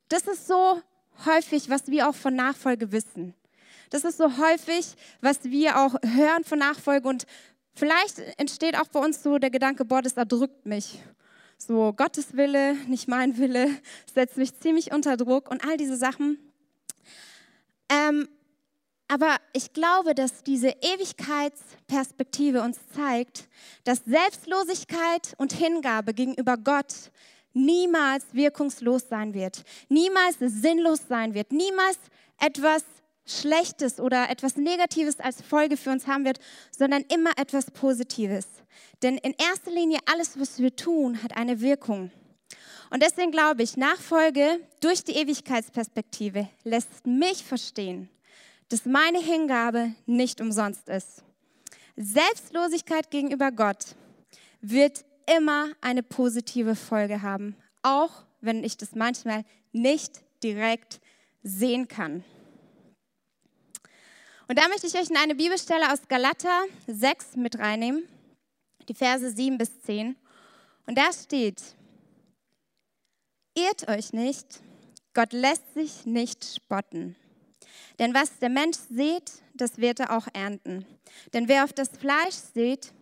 das 0.08 0.26
ist 0.28 0.48
so 0.48 0.82
häufig, 1.26 1.70
was 1.70 1.88
wir 1.88 2.08
auch 2.08 2.16
von 2.16 2.34
Nachfolge 2.38 2.94
wissen. 2.94 3.34
Das 3.90 4.06
ist 4.06 4.16
so 4.16 4.38
häufig, 4.38 4.96
was 5.20 5.44
wir 5.44 5.78
auch 5.78 5.96
hören 6.02 6.46
von 6.46 6.60
Nachfolge 6.60 7.10
und 7.10 7.28
vielleicht 7.76 8.20
entsteht 8.38 8.80
auch 8.80 8.88
bei 8.88 9.02
uns 9.02 9.24
so 9.24 9.40
der 9.40 9.50
Gedanke, 9.50 9.84
boah, 9.84 10.02
das 10.02 10.14
erdrückt 10.14 10.66
mich. 10.66 11.00
So 11.58 11.92
Gottes 11.92 12.38
Wille, 12.38 12.76
nicht 12.88 13.10
mein 13.10 13.38
Wille, 13.38 13.68
setzt 14.16 14.38
mich 14.38 14.58
ziemlich 14.58 14.94
unter 14.94 15.18
Druck 15.18 15.52
und 15.52 15.68
all 15.68 15.76
diese 15.76 15.98
Sachen. 15.98 16.38
Ähm, 17.90 18.30
aber 19.14 19.38
ich 19.54 19.74
glaube, 19.74 20.16
dass 20.16 20.42
diese 20.42 20.70
Ewigkeitsperspektive 20.70 22.64
uns 22.64 22.80
zeigt, 22.96 23.48
dass 23.84 24.02
Selbstlosigkeit 24.06 25.36
und 25.38 25.54
Hingabe 25.54 26.16
gegenüber 26.16 26.58
Gott 26.58 27.12
niemals 27.54 28.26
wirkungslos 28.32 29.10
sein 29.10 29.36
wird, 29.36 29.66
niemals 29.88 30.38
sinnlos 30.40 31.02
sein 31.08 31.36
wird, 31.36 31.52
niemals 31.52 32.00
etwas 32.40 32.84
Schlechtes 33.28 34.00
oder 34.00 34.32
etwas 34.32 34.56
Negatives 34.56 35.20
als 35.20 35.44
Folge 35.44 35.78
für 35.78 35.92
uns 35.92 36.08
haben 36.08 36.26
wird, 36.26 36.40
sondern 36.76 37.04
immer 37.14 37.38
etwas 37.38 37.70
Positives. 37.70 38.48
Denn 39.04 39.20
in 39.20 39.36
erster 39.38 39.70
Linie 39.70 40.00
alles, 40.12 40.40
was 40.40 40.58
wir 40.58 40.76
tun, 40.76 41.22
hat 41.22 41.38
eine 41.38 41.62
Wirkung. 41.62 42.10
Und 42.90 43.04
deswegen 43.04 43.30
glaube 43.30 43.62
ich, 43.62 43.78
Nachfolge 43.78 44.60
durch 44.80 45.04
die 45.04 45.18
Ewigkeitsperspektive 45.18 46.50
lässt 46.64 47.06
mich 47.06 47.44
verstehen, 47.44 48.10
dass 48.70 48.86
meine 48.86 49.20
Hingabe 49.20 49.94
nicht 50.06 50.42
umsonst 50.42 50.90
ist. 50.90 51.24
Selbstlosigkeit 51.96 53.12
gegenüber 53.12 53.52
Gott 53.52 53.96
wird 54.62 55.06
immer 55.38 55.70
eine 55.82 56.04
positive 56.04 56.76
Folge 56.76 57.22
haben, 57.22 57.56
auch 57.82 58.24
wenn 58.42 58.64
ich 58.64 58.78
das 58.78 58.96
manchmal 58.96 59.46
nicht 59.72 60.22
direkt 60.44 61.00
sehen 61.44 61.88
kann. 61.88 62.24
Und 64.48 64.60
da 64.60 64.68
möchte 64.68 64.88
ich 64.88 64.96
euch 64.96 65.10
in 65.10 65.18
eine 65.18 65.36
Bibelstelle 65.36 65.92
aus 65.92 66.08
Galater 66.08 66.64
6 66.88 67.38
mit 67.38 67.60
reinnehmen, 67.60 68.08
die 68.88 68.94
Verse 68.94 69.30
7 69.32 69.58
bis 69.58 69.82
10. 69.82 70.16
Und 70.86 70.98
da 70.98 71.12
steht, 71.14 71.62
irrt 73.56 73.88
euch 73.88 74.12
nicht, 74.14 74.62
Gott 75.14 75.32
lässt 75.32 75.74
sich 75.74 76.06
nicht 76.06 76.44
spotten. 76.44 77.16
Denn 78.00 78.14
was 78.14 78.40
der 78.40 78.50
Mensch 78.50 78.78
sieht, 78.90 79.32
das 79.54 79.78
wird 79.78 80.00
er 80.00 80.16
auch 80.16 80.28
ernten. 80.34 80.86
Denn 81.34 81.48
wer 81.48 81.64
auf 81.64 81.74
das 81.74 81.90
Fleisch 81.90 82.36
sieht, 82.54 82.94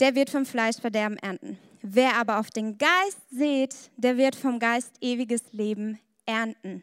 der 0.00 0.14
wird 0.14 0.30
vom 0.30 0.46
Fleisch 0.46 0.76
Verderben 0.76 1.16
ernten. 1.18 1.58
Wer 1.82 2.16
aber 2.16 2.38
auf 2.38 2.50
den 2.50 2.78
Geist 2.78 3.20
sieht, 3.30 3.74
der 3.96 4.16
wird 4.16 4.36
vom 4.36 4.58
Geist 4.58 4.92
ewiges 5.00 5.52
Leben 5.52 5.98
ernten. 6.26 6.82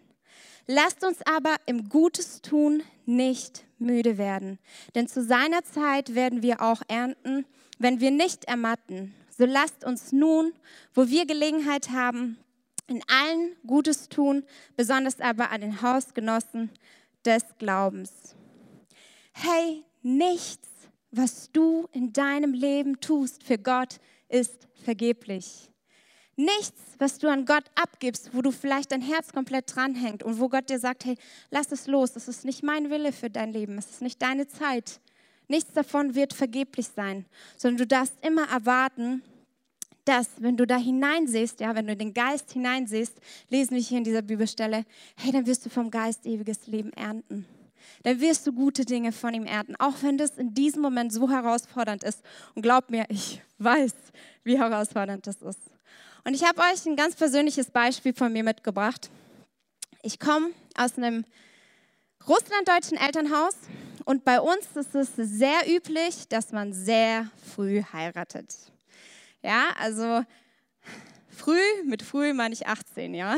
Lasst 0.68 1.04
uns 1.04 1.18
aber 1.26 1.56
im 1.66 1.90
Gutes 1.90 2.42
tun 2.42 2.84
nicht 3.06 3.66
müde 3.80 4.18
werden, 4.18 4.60
denn 4.94 5.08
zu 5.08 5.24
seiner 5.24 5.64
Zeit 5.64 6.14
werden 6.14 6.44
wir 6.44 6.62
auch 6.62 6.82
ernten, 6.88 7.46
wenn 7.80 8.00
wir 8.00 8.12
nicht 8.12 8.46
ermatten. 8.46 9.14
So 9.36 9.46
lasst 9.46 9.84
uns 9.84 10.12
nun, 10.12 10.54
wo 10.94 11.08
wir 11.08 11.26
Gelegenheit 11.26 11.90
haben, 11.90 12.38
in 12.88 13.02
allen 13.08 13.56
Gutes 13.66 14.08
tun, 14.08 14.44
besonders 14.76 15.20
aber 15.20 15.50
an 15.50 15.62
den 15.62 15.82
Hausgenossen 15.82 16.70
des 17.26 17.44
Glaubens. 17.58 18.36
Hey, 19.34 19.84
nichts, 20.02 20.68
was 21.12 21.52
du 21.52 21.88
in 21.92 22.14
deinem 22.14 22.54
Leben 22.54 23.00
tust 23.00 23.44
für 23.44 23.58
Gott, 23.58 24.00
ist 24.30 24.68
vergeblich. 24.84 25.70
Nichts, 26.36 26.82
was 26.98 27.18
du 27.20 27.30
an 27.30 27.46
Gott 27.46 27.66
abgibst, 27.76 28.34
wo 28.34 28.42
du 28.42 28.52
vielleicht 28.52 28.92
dein 28.92 29.02
Herz 29.02 29.34
komplett 29.34 29.76
dranhängt 29.76 30.24
und 30.24 30.40
wo 30.40 30.50
Gott 30.50 30.70
dir 30.70 30.80
sagt, 30.80 31.06
hey, 31.06 31.18
lass 31.50 31.72
es 31.72 31.88
los, 31.88 32.14
das 32.14 32.28
ist 32.28 32.46
nicht 32.46 32.64
mein 32.64 32.90
Wille 32.90 33.12
für 33.12 33.30
dein 33.30 33.52
Leben, 33.52 33.78
es 33.78 33.90
ist 33.92 34.02
nicht 34.02 34.22
deine 34.22 34.48
Zeit. 34.48 35.02
Nichts 35.48 35.74
davon 35.74 36.16
wird 36.16 36.34
vergeblich 36.34 36.88
sein, 36.88 37.26
sondern 37.58 37.80
du 37.80 37.88
darfst 37.88 38.16
immer 38.26 38.50
erwarten, 38.50 39.22
dass, 40.06 40.30
wenn 40.40 40.58
du 40.58 40.66
da 40.66 40.78
hineinsiehst, 40.78 41.60
ja, 41.60 41.76
wenn 41.76 41.88
du 41.88 41.96
den 41.96 42.14
Geist 42.14 42.52
hineinsiehst, 42.52 43.14
lesen 43.50 43.76
wir 43.76 43.82
hier 43.82 44.00
in 44.00 44.04
dieser 44.04 44.22
Bibelstelle, 44.22 44.86
hey, 45.16 45.32
dann 45.32 45.46
wirst 45.46 45.66
du 45.66 45.70
vom 45.70 45.92
Geist 45.92 46.26
ewiges 46.26 46.68
Leben 46.68 46.92
ernten. 46.94 47.46
Dann 48.04 48.20
wirst 48.20 48.48
du 48.48 48.54
gute 48.54 48.86
Dinge 48.86 49.12
von 49.12 49.34
ihm 49.34 49.46
ernten, 49.46 49.76
auch 49.78 49.96
wenn 50.02 50.18
das 50.18 50.38
in 50.38 50.54
diesem 50.54 50.82
Moment 50.82 51.14
so 51.14 51.30
herausfordernd 51.30 52.04
ist. 52.04 52.22
Und 52.56 52.64
glaub 52.64 52.90
mir, 52.90 53.06
ich 53.10 53.42
weiß, 53.60 53.94
wie 54.44 54.58
herausfordernd 54.58 55.28
das 55.28 55.42
ist. 55.42 55.60
Und 56.24 56.34
ich 56.34 56.44
habe 56.44 56.62
euch 56.62 56.86
ein 56.86 56.96
ganz 56.96 57.16
persönliches 57.16 57.70
Beispiel 57.70 58.14
von 58.14 58.32
mir 58.32 58.44
mitgebracht. 58.44 59.10
Ich 60.04 60.20
komme 60.20 60.52
aus 60.76 60.98
einem 60.98 61.26
russlanddeutschen 62.28 62.98
Elternhaus 62.98 63.56
und 64.06 64.24
bei 64.24 64.40
uns 64.40 64.68
ist 64.76 64.96
es 64.96 65.16
sehr 65.16 65.68
üblich, 65.68 66.28
dass 66.28 66.52
man 66.52 66.74
sehr 66.74 67.30
früh 67.56 67.84
heiratet. 67.92 68.56
Ja, 69.44 69.70
also 69.80 70.24
früh, 71.30 71.60
mit 71.86 72.04
früh 72.04 72.34
meine 72.34 72.54
ich 72.54 72.68
18, 72.68 73.14
ja. 73.14 73.36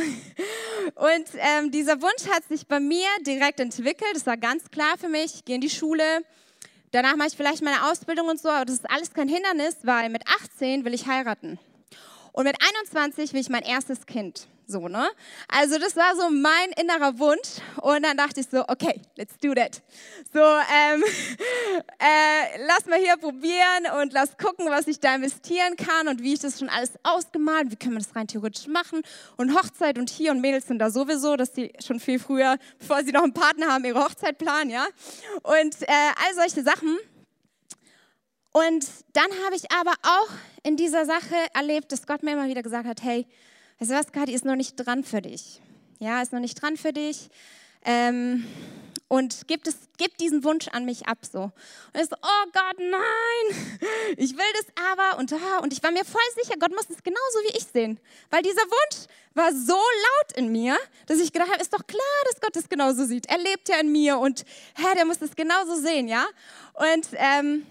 Und 0.96 1.26
ähm, 1.36 1.72
dieser 1.72 2.02
Wunsch 2.02 2.28
hat 2.30 2.44
sich 2.46 2.68
bei 2.68 2.80
mir 2.80 3.08
direkt 3.26 3.60
entwickelt. 3.60 4.12
Das 4.14 4.26
war 4.26 4.38
ganz 4.38 4.70
klar 4.70 4.98
für 4.98 5.08
mich. 5.08 5.36
Ich 5.36 5.46
gehe 5.46 5.56
in 5.56 5.62
die 5.62 5.70
Schule. 5.70 6.04
Danach 6.92 7.16
mache 7.16 7.30
ich 7.30 7.38
vielleicht 7.38 7.64
meine 7.64 7.90
Ausbildung 7.90 8.28
und 8.28 8.40
so, 8.40 8.50
aber 8.50 8.66
das 8.66 8.76
ist 8.76 8.90
alles 8.90 9.14
kein 9.14 9.28
Hindernis, 9.28 9.78
weil 9.84 10.10
mit 10.10 10.24
18 10.28 10.86
will 10.86 10.94
ich 10.94 11.08
heiraten. 11.08 11.58
Und 12.34 12.44
mit 12.44 12.56
21 12.62 13.34
will 13.34 13.42
ich 13.42 13.50
mein 13.50 13.64
erstes 13.64 14.06
Kind. 14.06 14.48
So, 14.66 14.88
ne? 14.88 15.10
Also 15.48 15.78
das 15.78 15.96
war 15.96 16.16
so 16.16 16.30
mein 16.30 16.72
innerer 16.80 17.20
Wunsch. 17.20 17.60
Und 17.82 18.04
dann 18.04 18.16
dachte 18.18 18.40
ich 18.40 18.48
so, 18.50 18.64
okay, 18.68 19.02
let's 19.16 19.38
do 19.38 19.54
that. 19.54 19.82
So, 20.34 20.40
ähm, 20.40 21.04
äh, 22.00 22.66
lass 22.66 22.86
mal 22.86 23.00
hier 23.00 23.18
probieren 23.18 24.02
und 24.02 24.14
lass 24.14 24.38
gucken, 24.38 24.68
was 24.70 24.88
ich 24.88 25.00
da 25.00 25.16
investieren 25.16 25.76
kann 25.76 26.08
und 26.08 26.22
wie 26.24 26.34
ich 26.34 26.40
das 26.40 26.60
schon 26.60 26.70
alles 26.70 26.92
ausgemalt, 27.04 27.72
wie 27.72 27.76
können 27.76 27.94
wir 27.94 28.02
das 28.02 28.16
rein 28.16 28.28
theoretisch 28.28 28.68
machen. 28.68 29.02
Und 29.38 29.54
Hochzeit 29.54 29.98
und 29.98 30.10
hier 30.10 30.32
und 30.32 30.42
Mädels 30.42 30.68
sind 30.68 30.80
da 30.80 30.90
sowieso, 30.90 31.36
dass 31.36 31.52
die 31.52 31.74
schon 31.86 32.00
viel 32.00 32.20
früher, 32.20 32.58
bevor 32.80 33.04
sie 33.04 33.12
noch 33.12 33.24
einen 33.24 33.34
Partner 33.34 33.68
haben, 33.68 33.84
ihre 33.84 34.04
Hochzeit 34.04 34.38
planen, 34.38 34.70
ja. 34.70 34.86
Und 35.44 35.82
äh, 35.82 36.12
all 36.26 36.34
solche 36.36 36.64
Sachen. 36.64 36.98
Und 38.54 38.88
dann 39.14 39.30
habe 39.46 39.56
ich 39.56 39.72
aber 39.72 39.94
auch 40.04 40.30
in 40.62 40.78
dieser 40.78 41.06
Sache 41.06 41.36
erlebt, 41.54 41.92
dass 41.92 42.06
Gott 42.06 42.24
mir 42.24 42.34
immer 42.34 42.48
wieder 42.48 42.62
gesagt 42.62 42.88
hat, 42.88 43.02
hey, 43.02 43.28
weißt 43.84 43.92
du 43.92 43.96
was, 43.96 44.12
Kathi, 44.14 44.34
ist 44.34 44.46
noch 44.46 44.56
nicht 44.56 44.76
dran 44.78 45.04
für 45.04 45.22
dich. 45.22 45.60
Ja, 46.00 46.22
ist 46.22 46.32
noch 46.32 46.40
nicht 46.40 46.62
dran 46.62 46.78
für 46.78 46.94
dich. 46.94 47.30
Ähm, 47.84 48.46
und 49.10 49.46
gibt, 49.48 49.68
es, 49.68 49.76
gibt 49.98 50.22
diesen 50.22 50.44
Wunsch 50.46 50.70
an 50.70 50.86
mich 50.86 51.06
ab 51.08 51.18
so. 51.30 51.44
Und 51.44 52.02
ich 52.02 52.10
so, 52.10 52.16
oh 52.16 52.46
Gott, 52.54 52.80
nein, 52.80 53.78
ich 54.18 54.38
will 54.38 54.46
das 54.54 54.66
aber. 54.92 55.20
Und, 55.20 55.34
und 55.62 55.74
ich 55.74 55.84
war 55.84 55.92
mir 55.92 56.06
voll 56.06 56.22
sicher, 56.42 56.56
Gott 56.58 56.72
muss 56.72 56.90
es 56.90 57.04
genauso 57.04 57.40
wie 57.44 57.58
ich 57.58 57.66
sehen. 57.66 58.00
Weil 58.30 58.42
dieser 58.42 58.62
Wunsch 58.62 59.08
war 59.34 59.52
so 59.52 59.74
laut 59.74 60.38
in 60.38 60.52
mir, 60.52 60.78
dass 61.08 61.20
ich 61.20 61.34
gedacht 61.34 61.52
habe, 61.52 61.62
ist 61.62 61.74
doch 61.74 61.86
klar, 61.86 62.02
dass 62.32 62.40
Gott 62.40 62.56
es 62.56 62.70
genauso 62.70 63.06
sieht. 63.06 63.26
Er 63.26 63.38
lebt 63.38 63.68
ja 63.68 63.80
in 63.82 63.92
mir 63.92 64.18
und 64.18 64.46
Herr, 64.76 64.96
der 64.96 65.06
muss 65.06 65.22
es 65.22 65.36
genauso 65.36 65.76
sehen, 65.76 66.08
ja. 66.08 66.26
Und 66.74 67.08
ähm, 67.16 67.66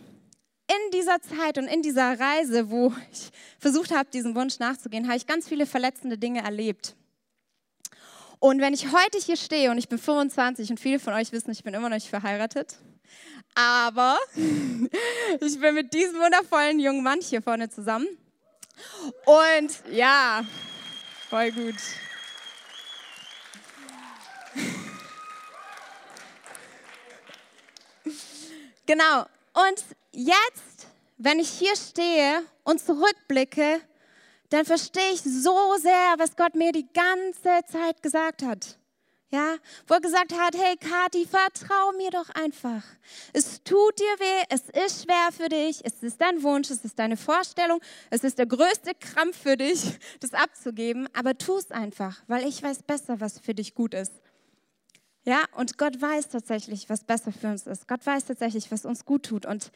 in 0.72 0.90
dieser 0.92 1.20
Zeit 1.20 1.58
und 1.58 1.66
in 1.66 1.82
dieser 1.82 2.18
Reise, 2.18 2.70
wo 2.70 2.92
ich 3.10 3.30
versucht 3.58 3.90
habe, 3.90 4.08
diesem 4.10 4.34
Wunsch 4.34 4.58
nachzugehen, 4.58 5.06
habe 5.06 5.16
ich 5.16 5.26
ganz 5.26 5.48
viele 5.48 5.66
verletzende 5.66 6.16
Dinge 6.18 6.42
erlebt. 6.42 6.94
Und 8.38 8.60
wenn 8.60 8.74
ich 8.74 8.92
heute 8.92 9.18
hier 9.18 9.36
stehe 9.36 9.70
und 9.70 9.78
ich 9.78 9.88
bin 9.88 9.98
25 9.98 10.70
und 10.70 10.80
viele 10.80 10.98
von 10.98 11.14
euch 11.14 11.30
wissen, 11.32 11.50
ich 11.52 11.62
bin 11.62 11.74
immer 11.74 11.88
noch 11.88 11.96
nicht 11.96 12.08
verheiratet, 12.08 12.76
aber 13.54 14.18
ich 15.40 15.60
bin 15.60 15.74
mit 15.74 15.92
diesem 15.92 16.20
wundervollen 16.20 16.80
jungen 16.80 17.02
Mann 17.02 17.20
hier 17.20 17.42
vorne 17.42 17.68
zusammen. 17.68 18.08
Und 19.26 19.82
ja, 19.92 20.44
voll 21.28 21.52
gut. 21.52 21.76
Genau. 28.84 29.24
Und 29.52 29.84
jetzt, 30.12 30.86
wenn 31.18 31.38
ich 31.38 31.48
hier 31.48 31.76
stehe 31.76 32.42
und 32.64 32.80
zurückblicke, 32.80 33.80
dann 34.48 34.64
verstehe 34.64 35.12
ich 35.12 35.22
so 35.22 35.76
sehr, 35.78 36.14
was 36.18 36.36
Gott 36.36 36.54
mir 36.54 36.72
die 36.72 36.86
ganze 36.92 37.64
Zeit 37.70 38.02
gesagt 38.02 38.42
hat. 38.42 38.78
Ja, 39.30 39.56
wo 39.86 39.94
er 39.94 40.00
gesagt 40.02 40.34
hat, 40.38 40.54
hey 40.54 40.76
Kathi, 40.76 41.26
vertrau 41.26 41.92
mir 41.96 42.10
doch 42.10 42.28
einfach. 42.34 42.82
Es 43.32 43.62
tut 43.62 43.98
dir 43.98 44.18
weh, 44.18 44.44
es 44.50 44.68
ist 44.84 45.04
schwer 45.04 45.30
für 45.34 45.48
dich, 45.48 45.82
es 45.84 46.02
ist 46.02 46.20
dein 46.20 46.42
Wunsch, 46.42 46.68
es 46.68 46.84
ist 46.84 46.98
deine 46.98 47.16
Vorstellung, 47.16 47.80
es 48.10 48.24
ist 48.24 48.38
der 48.38 48.44
größte 48.44 48.92
Krampf 48.94 49.38
für 49.42 49.56
dich, 49.56 49.98
das 50.20 50.34
abzugeben, 50.34 51.08
aber 51.14 51.38
tu 51.38 51.56
es 51.56 51.70
einfach, 51.70 52.20
weil 52.26 52.46
ich 52.46 52.62
weiß 52.62 52.82
besser, 52.82 53.20
was 53.20 53.38
für 53.38 53.54
dich 53.54 53.74
gut 53.74 53.94
ist. 53.94 54.21
Ja, 55.24 55.44
und 55.56 55.78
Gott 55.78 56.00
weiß 56.00 56.28
tatsächlich, 56.30 56.88
was 56.88 57.04
besser 57.04 57.32
für 57.32 57.48
uns 57.48 57.66
ist. 57.66 57.86
Gott 57.86 58.04
weiß 58.04 58.24
tatsächlich, 58.24 58.70
was 58.72 58.84
uns 58.84 59.04
gut 59.04 59.24
tut 59.24 59.46
und 59.46 59.70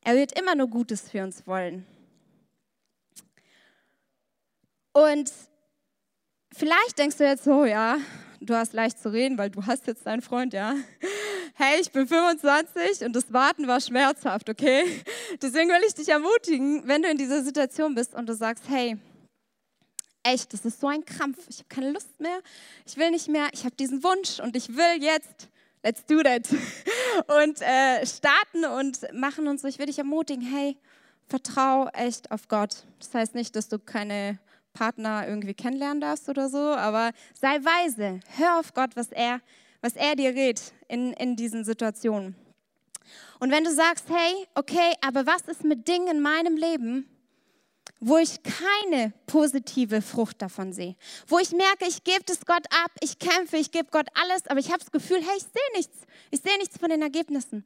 er 0.00 0.16
wird 0.16 0.38
immer 0.38 0.54
nur 0.54 0.68
Gutes 0.68 1.08
für 1.08 1.22
uns 1.22 1.46
wollen. 1.46 1.86
Und 4.92 5.32
vielleicht 6.52 6.98
denkst 6.98 7.16
du 7.16 7.24
jetzt 7.24 7.44
so, 7.44 7.64
ja, 7.64 7.98
du 8.40 8.54
hast 8.54 8.72
leicht 8.72 8.98
zu 9.00 9.12
reden, 9.12 9.38
weil 9.38 9.50
du 9.50 9.64
hast 9.64 9.86
jetzt 9.86 10.06
deinen 10.06 10.22
Freund, 10.22 10.52
ja. 10.52 10.74
Hey, 11.56 11.80
ich 11.80 11.92
bin 11.92 12.08
25 12.08 13.06
und 13.06 13.14
das 13.14 13.32
Warten 13.32 13.68
war 13.68 13.80
schmerzhaft, 13.80 14.50
okay? 14.50 14.84
Deswegen 15.40 15.68
will 15.68 15.82
ich 15.86 15.94
dich 15.94 16.08
ermutigen, 16.08 16.82
wenn 16.86 17.02
du 17.02 17.08
in 17.08 17.16
dieser 17.16 17.44
Situation 17.44 17.94
bist 17.94 18.12
und 18.12 18.28
du 18.28 18.34
sagst, 18.34 18.64
hey, 18.68 18.98
echt, 20.24 20.52
das 20.52 20.64
ist 20.64 20.80
so 20.80 20.88
ein 20.88 21.04
Krampf, 21.04 21.38
ich 21.48 21.58
habe 21.58 21.68
keine 21.68 21.90
Lust 21.92 22.20
mehr, 22.20 22.40
ich 22.86 22.96
will 22.96 23.10
nicht 23.10 23.28
mehr, 23.28 23.48
ich 23.52 23.64
habe 23.64 23.76
diesen 23.76 24.02
Wunsch 24.02 24.40
und 24.40 24.56
ich 24.56 24.76
will 24.76 25.00
jetzt 25.02 25.48
let's 25.84 26.04
do 26.06 26.22
that. 26.22 26.48
Und 27.28 27.60
äh, 27.62 28.04
starten 28.06 28.64
und 28.64 29.12
machen 29.12 29.46
uns 29.46 29.62
so. 29.62 29.68
Ich 29.68 29.78
will 29.78 29.86
dich 29.86 29.98
ermutigen, 29.98 30.42
hey, 30.42 30.76
vertrau 31.28 31.88
echt 31.92 32.32
auf 32.32 32.48
Gott. 32.48 32.84
Das 32.98 33.14
heißt 33.14 33.34
nicht, 33.36 33.54
dass 33.54 33.68
du 33.68 33.78
keine 33.78 34.40
Partner 34.72 35.28
irgendwie 35.28 35.54
kennenlernen 35.54 36.00
darfst 36.00 36.28
oder 36.28 36.48
so, 36.48 36.58
aber 36.58 37.12
sei 37.40 37.60
weise. 37.60 38.18
Hör 38.36 38.58
auf 38.58 38.74
Gott, 38.74 38.96
was 38.96 39.12
er, 39.12 39.40
was 39.80 39.94
er 39.94 40.16
dir 40.16 40.34
rät 40.34 40.60
in, 40.88 41.12
in 41.12 41.36
diesen 41.36 41.64
Situationen. 41.64 42.34
Und 43.38 43.52
wenn 43.52 43.62
du 43.62 43.72
sagst, 43.72 44.06
hey, 44.08 44.46
okay, 44.54 44.94
aber 45.00 45.26
was 45.26 45.42
ist 45.42 45.62
mit 45.62 45.86
Dingen 45.86 46.08
in 46.08 46.20
meinem 46.20 46.56
Leben, 46.56 47.08
wo 48.06 48.18
ich 48.18 48.42
keine 48.42 49.14
positive 49.26 50.02
Frucht 50.02 50.42
davon 50.42 50.74
sehe. 50.74 50.94
Wo 51.26 51.38
ich 51.38 51.52
merke, 51.52 51.86
ich 51.88 52.04
gebe 52.04 52.22
es 52.26 52.44
Gott 52.44 52.66
ab, 52.84 52.90
ich 53.00 53.18
kämpfe, 53.18 53.56
ich 53.56 53.70
gebe 53.70 53.88
Gott 53.90 54.08
alles, 54.12 54.46
aber 54.46 54.60
ich 54.60 54.68
habe 54.68 54.80
das 54.80 54.90
Gefühl, 54.90 55.20
hey, 55.22 55.36
ich 55.38 55.44
sehe 55.44 55.76
nichts. 55.76 55.98
Ich 56.30 56.40
sehe 56.40 56.58
nichts 56.58 56.76
von 56.76 56.90
den 56.90 57.00
Ergebnissen. 57.00 57.64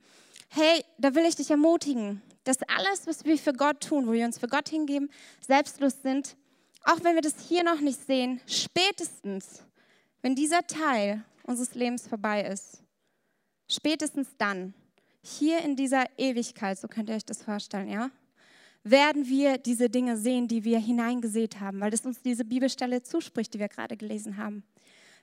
Hey, 0.48 0.84
da 0.96 1.16
will 1.16 1.24
ich 1.24 1.34
dich 1.34 1.50
ermutigen, 1.50 2.22
dass 2.44 2.58
alles, 2.68 3.08
was 3.08 3.24
wir 3.24 3.36
für 3.36 3.52
Gott 3.52 3.80
tun, 3.80 4.06
wo 4.06 4.12
wir 4.12 4.24
uns 4.24 4.38
für 4.38 4.46
Gott 4.46 4.68
hingeben, 4.68 5.10
selbstlos 5.44 6.02
sind, 6.02 6.36
auch 6.84 7.02
wenn 7.02 7.16
wir 7.16 7.22
das 7.22 7.34
hier 7.48 7.64
noch 7.64 7.80
nicht 7.80 8.06
sehen, 8.06 8.40
spätestens, 8.46 9.64
wenn 10.22 10.36
dieser 10.36 10.64
Teil 10.68 11.24
unseres 11.42 11.74
Lebens 11.74 12.06
vorbei 12.06 12.44
ist, 12.44 12.84
spätestens 13.68 14.28
dann, 14.38 14.72
hier 15.20 15.62
in 15.62 15.74
dieser 15.74 16.06
Ewigkeit, 16.16 16.78
so 16.78 16.86
könnt 16.86 17.08
ihr 17.08 17.16
euch 17.16 17.24
das 17.24 17.42
vorstellen, 17.42 17.88
ja, 17.88 18.10
werden 18.84 19.28
wir 19.28 19.58
diese 19.58 19.90
Dinge 19.90 20.16
sehen, 20.16 20.48
die 20.48 20.64
wir 20.64 20.78
hineingesät 20.78 21.60
haben, 21.60 21.80
weil 21.80 21.90
das 21.90 22.06
uns 22.06 22.22
diese 22.22 22.44
Bibelstelle 22.44 23.02
zuspricht, 23.02 23.54
die 23.54 23.58
wir 23.58 23.68
gerade 23.68 23.96
gelesen 23.96 24.36
haben. 24.36 24.62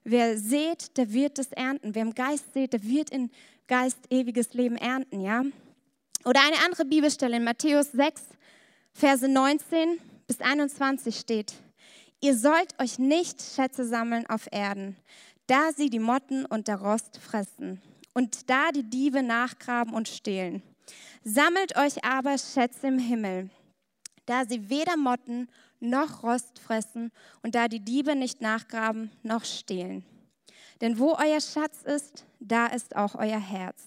Wer 0.03 0.37
sät, 0.37 0.97
der 0.97 1.11
wird 1.11 1.39
das 1.39 1.51
ernten. 1.51 1.95
Wer 1.95 2.03
im 2.03 2.13
Geist 2.13 2.53
sät, 2.53 2.73
der 2.73 2.83
wird 2.83 3.09
in 3.09 3.31
Geist 3.67 3.97
ewiges 4.11 4.53
Leben 4.53 4.75
ernten, 4.75 5.19
ja? 5.19 5.43
Oder 6.25 6.41
eine 6.41 6.63
andere 6.63 6.85
Bibelstelle 6.85 7.37
in 7.37 7.43
Matthäus 7.43 7.91
6, 7.91 8.21
Verse 8.93 9.27
19 9.27 9.99
bis 10.27 10.41
21 10.41 11.17
steht: 11.17 11.53
Ihr 12.21 12.37
sollt 12.37 12.79
euch 12.79 12.99
nicht 12.99 13.41
Schätze 13.41 13.85
sammeln 13.85 14.25
auf 14.27 14.47
Erden, 14.51 14.95
da 15.47 15.71
sie 15.75 15.89
die 15.89 15.99
Motten 15.99 16.45
und 16.45 16.67
der 16.67 16.77
Rost 16.77 17.17
fressen 17.17 17.81
und 18.13 18.49
da 18.49 18.71
die 18.71 18.83
Diebe 18.83 19.23
nachgraben 19.23 19.93
und 19.93 20.07
stehlen. 20.07 20.63
Sammelt 21.23 21.77
euch 21.77 22.03
aber 22.03 22.37
Schätze 22.37 22.87
im 22.87 22.99
Himmel, 22.99 23.49
da 24.25 24.45
sie 24.45 24.69
weder 24.69 24.97
Motten 24.97 25.49
noch 25.79 26.23
Rost 26.23 26.59
fressen 26.59 27.11
und 27.41 27.55
da 27.55 27.67
die 27.67 27.83
Diebe 27.83 28.15
nicht 28.15 28.41
nachgraben 28.41 29.11
noch 29.23 29.45
stehlen. 29.45 30.05
Denn 30.81 30.99
wo 30.99 31.13
euer 31.13 31.41
Schatz 31.41 31.81
ist, 31.83 32.25
da 32.39 32.67
ist 32.67 32.95
auch 32.95 33.15
euer 33.15 33.39
Herz. 33.39 33.81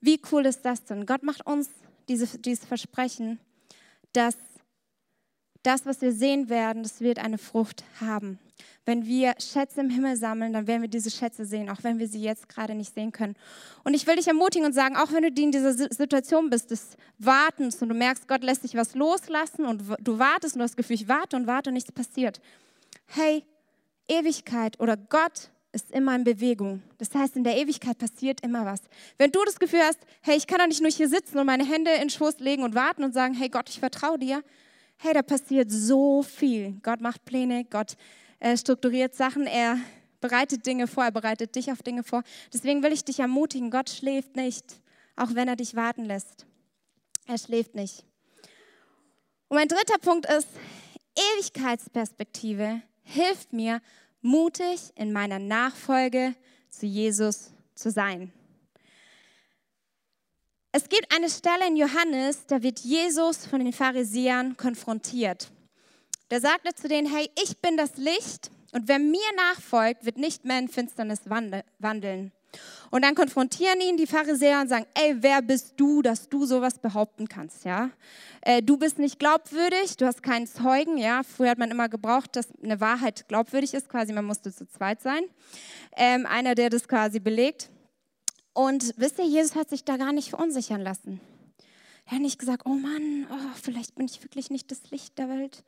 Wie 0.00 0.20
cool 0.30 0.46
ist 0.46 0.64
das 0.64 0.84
denn? 0.84 1.06
Gott 1.06 1.22
macht 1.22 1.46
uns 1.46 1.70
diese, 2.08 2.38
dieses 2.38 2.64
Versprechen, 2.64 3.40
dass 4.12 4.36
das, 5.66 5.84
was 5.84 6.00
wir 6.00 6.12
sehen 6.12 6.48
werden, 6.48 6.82
das 6.82 7.00
wird 7.00 7.18
eine 7.18 7.38
Frucht 7.38 7.84
haben. 8.00 8.38
Wenn 8.84 9.04
wir 9.04 9.34
Schätze 9.40 9.80
im 9.80 9.90
Himmel 9.90 10.16
sammeln, 10.16 10.52
dann 10.52 10.68
werden 10.68 10.82
wir 10.82 10.88
diese 10.88 11.10
Schätze 11.10 11.44
sehen, 11.44 11.68
auch 11.68 11.82
wenn 11.82 11.98
wir 11.98 12.06
sie 12.06 12.22
jetzt 12.22 12.48
gerade 12.48 12.72
nicht 12.74 12.94
sehen 12.94 13.10
können. 13.10 13.34
Und 13.82 13.94
ich 13.94 14.06
will 14.06 14.14
dich 14.14 14.28
ermutigen 14.28 14.64
und 14.64 14.74
sagen, 14.74 14.96
auch 14.96 15.10
wenn 15.12 15.22
du 15.22 15.42
in 15.42 15.50
dieser 15.50 15.72
Situation 15.72 16.50
bist, 16.50 16.70
des 16.70 16.96
Wartens 17.18 17.82
und 17.82 17.88
du 17.88 17.96
merkst, 17.96 18.28
Gott 18.28 18.44
lässt 18.44 18.62
dich 18.62 18.76
was 18.76 18.94
loslassen 18.94 19.66
und 19.66 19.82
du 19.98 20.18
wartest 20.20 20.54
und 20.54 20.60
du 20.60 20.62
hast 20.62 20.72
das 20.72 20.76
Gefühl, 20.76 20.94
ich 20.94 21.08
warte 21.08 21.34
und 21.34 21.48
warte 21.48 21.70
und 21.70 21.74
nichts 21.74 21.90
passiert. 21.90 22.40
Hey, 23.06 23.44
Ewigkeit 24.08 24.78
oder 24.78 24.96
Gott 24.96 25.50
ist 25.72 25.90
immer 25.90 26.14
in 26.14 26.22
Bewegung. 26.22 26.80
Das 26.98 27.12
heißt, 27.12 27.36
in 27.36 27.42
der 27.42 27.56
Ewigkeit 27.56 27.98
passiert 27.98 28.40
immer 28.42 28.64
was. 28.64 28.80
Wenn 29.18 29.32
du 29.32 29.44
das 29.44 29.58
Gefühl 29.58 29.80
hast, 29.82 29.98
hey, 30.22 30.36
ich 30.36 30.46
kann 30.46 30.58
doch 30.58 30.66
nicht 30.68 30.80
nur 30.80 30.92
hier 30.92 31.08
sitzen 31.08 31.38
und 31.38 31.46
meine 31.46 31.64
Hände 31.64 31.90
in 31.90 32.02
den 32.02 32.10
Schoß 32.10 32.38
legen 32.38 32.62
und 32.62 32.76
warten 32.76 33.02
und 33.02 33.12
sagen, 33.12 33.34
hey 33.34 33.48
Gott, 33.48 33.68
ich 33.68 33.80
vertraue 33.80 34.18
dir. 34.18 34.44
Hey, 34.98 35.12
da 35.12 35.22
passiert 35.22 35.70
so 35.70 36.22
viel. 36.22 36.78
Gott 36.82 37.00
macht 37.00 37.24
Pläne, 37.24 37.64
Gott 37.64 37.96
er 38.38 38.56
strukturiert 38.56 39.14
Sachen, 39.14 39.46
er 39.46 39.78
bereitet 40.20 40.66
Dinge 40.66 40.86
vor, 40.86 41.04
er 41.04 41.12
bereitet 41.12 41.54
dich 41.54 41.70
auf 41.72 41.82
Dinge 41.82 42.02
vor. 42.02 42.22
Deswegen 42.52 42.82
will 42.82 42.92
ich 42.92 43.04
dich 43.04 43.20
ermutigen, 43.20 43.70
Gott 43.70 43.90
schläft 43.90 44.36
nicht, 44.36 44.80
auch 45.16 45.34
wenn 45.34 45.48
er 45.48 45.56
dich 45.56 45.74
warten 45.74 46.04
lässt. 46.04 46.46
Er 47.26 47.38
schläft 47.38 47.74
nicht. 47.74 48.04
Und 49.48 49.56
mein 49.56 49.68
dritter 49.68 49.98
Punkt 49.98 50.26
ist, 50.26 50.48
Ewigkeitsperspektive 51.14 52.82
hilft 53.02 53.52
mir, 53.52 53.80
mutig 54.20 54.90
in 54.96 55.12
meiner 55.12 55.38
Nachfolge 55.38 56.34
zu 56.68 56.86
Jesus 56.86 57.52
zu 57.74 57.90
sein. 57.90 58.32
Es 60.76 60.90
gibt 60.90 61.10
eine 61.10 61.30
Stelle 61.30 61.68
in 61.68 61.76
Johannes, 61.76 62.44
da 62.48 62.62
wird 62.62 62.80
Jesus 62.80 63.46
von 63.46 63.60
den 63.60 63.72
Pharisäern 63.72 64.58
konfrontiert. 64.58 65.48
Der 66.30 66.42
sagte 66.42 66.74
zu 66.74 66.86
denen, 66.86 67.10
hey, 67.10 67.30
ich 67.42 67.56
bin 67.62 67.78
das 67.78 67.96
Licht 67.96 68.50
und 68.72 68.86
wer 68.86 68.98
mir 68.98 69.24
nachfolgt, 69.36 70.04
wird 70.04 70.18
nicht 70.18 70.44
mehr 70.44 70.58
in 70.58 70.68
Finsternis 70.68 71.20
wandeln. 71.30 72.30
Und 72.90 73.06
dann 73.06 73.14
konfrontieren 73.14 73.80
ihn 73.80 73.96
die 73.96 74.06
Pharisäer 74.06 74.60
und 74.60 74.68
sagen, 74.68 74.84
ey, 74.92 75.16
wer 75.20 75.40
bist 75.40 75.72
du, 75.78 76.02
dass 76.02 76.28
du 76.28 76.44
sowas 76.44 76.78
behaupten 76.78 77.26
kannst, 77.26 77.64
ja? 77.64 77.88
Äh, 78.42 78.60
du 78.60 78.76
bist 78.76 78.98
nicht 78.98 79.18
glaubwürdig, 79.18 79.96
du 79.96 80.04
hast 80.04 80.22
keinen 80.22 80.46
Zeugen, 80.46 80.98
ja? 80.98 81.22
Früher 81.22 81.52
hat 81.52 81.58
man 81.58 81.70
immer 81.70 81.88
gebraucht, 81.88 82.36
dass 82.36 82.48
eine 82.62 82.82
Wahrheit 82.82 83.28
glaubwürdig 83.28 83.72
ist, 83.72 83.88
quasi 83.88 84.12
man 84.12 84.26
musste 84.26 84.52
zu 84.52 84.68
zweit 84.68 85.00
sein. 85.00 85.22
Ähm, 85.96 86.26
einer, 86.26 86.54
der 86.54 86.68
das 86.68 86.86
quasi 86.86 87.18
belegt. 87.18 87.70
Und 88.56 88.94
wisst 88.96 89.18
ihr, 89.18 89.26
Jesus 89.26 89.54
hat 89.54 89.68
sich 89.68 89.84
da 89.84 89.98
gar 89.98 90.14
nicht 90.14 90.30
verunsichern 90.30 90.80
lassen. 90.80 91.20
Er 92.06 92.12
hat 92.12 92.22
nicht 92.22 92.38
gesagt, 92.38 92.62
oh 92.64 92.70
Mann, 92.70 93.26
oh, 93.30 93.50
vielleicht 93.60 93.96
bin 93.96 94.06
ich 94.06 94.22
wirklich 94.24 94.48
nicht 94.48 94.70
das 94.70 94.90
Licht 94.90 95.18
der 95.18 95.28
Welt. 95.28 95.62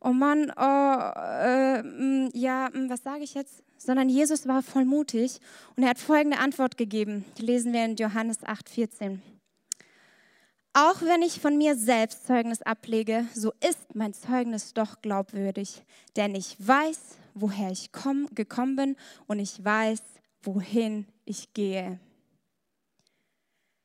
Oh 0.00 0.14
Mann, 0.14 0.50
oh, 0.56 0.62
äh, 0.62 2.30
ja, 2.34 2.70
mm, 2.72 2.88
was 2.88 3.02
sage 3.02 3.22
ich 3.22 3.34
jetzt? 3.34 3.62
Sondern 3.76 4.08
Jesus 4.08 4.48
war 4.48 4.62
voll 4.62 4.86
mutig 4.86 5.40
und 5.76 5.82
er 5.82 5.90
hat 5.90 5.98
folgende 5.98 6.38
Antwort 6.38 6.78
gegeben. 6.78 7.26
Die 7.36 7.42
lesen 7.42 7.74
wir 7.74 7.84
in 7.84 7.96
Johannes 7.96 8.42
8, 8.42 8.66
14. 8.66 9.20
Auch 10.72 11.02
wenn 11.02 11.20
ich 11.20 11.38
von 11.38 11.58
mir 11.58 11.76
selbst 11.76 12.26
Zeugnis 12.26 12.62
ablege, 12.62 13.26
so 13.34 13.52
ist 13.60 13.94
mein 13.94 14.14
Zeugnis 14.14 14.72
doch 14.72 15.02
glaubwürdig, 15.02 15.82
denn 16.16 16.34
ich 16.34 16.56
weiß, 16.58 16.98
woher 17.34 17.70
ich 17.70 17.92
komm, 17.92 18.26
gekommen 18.34 18.76
bin 18.76 18.96
und 19.26 19.38
ich 19.38 19.62
weiß, 19.62 20.00
wohin 20.42 21.06
ich 21.26 21.52
gehe. 21.52 22.00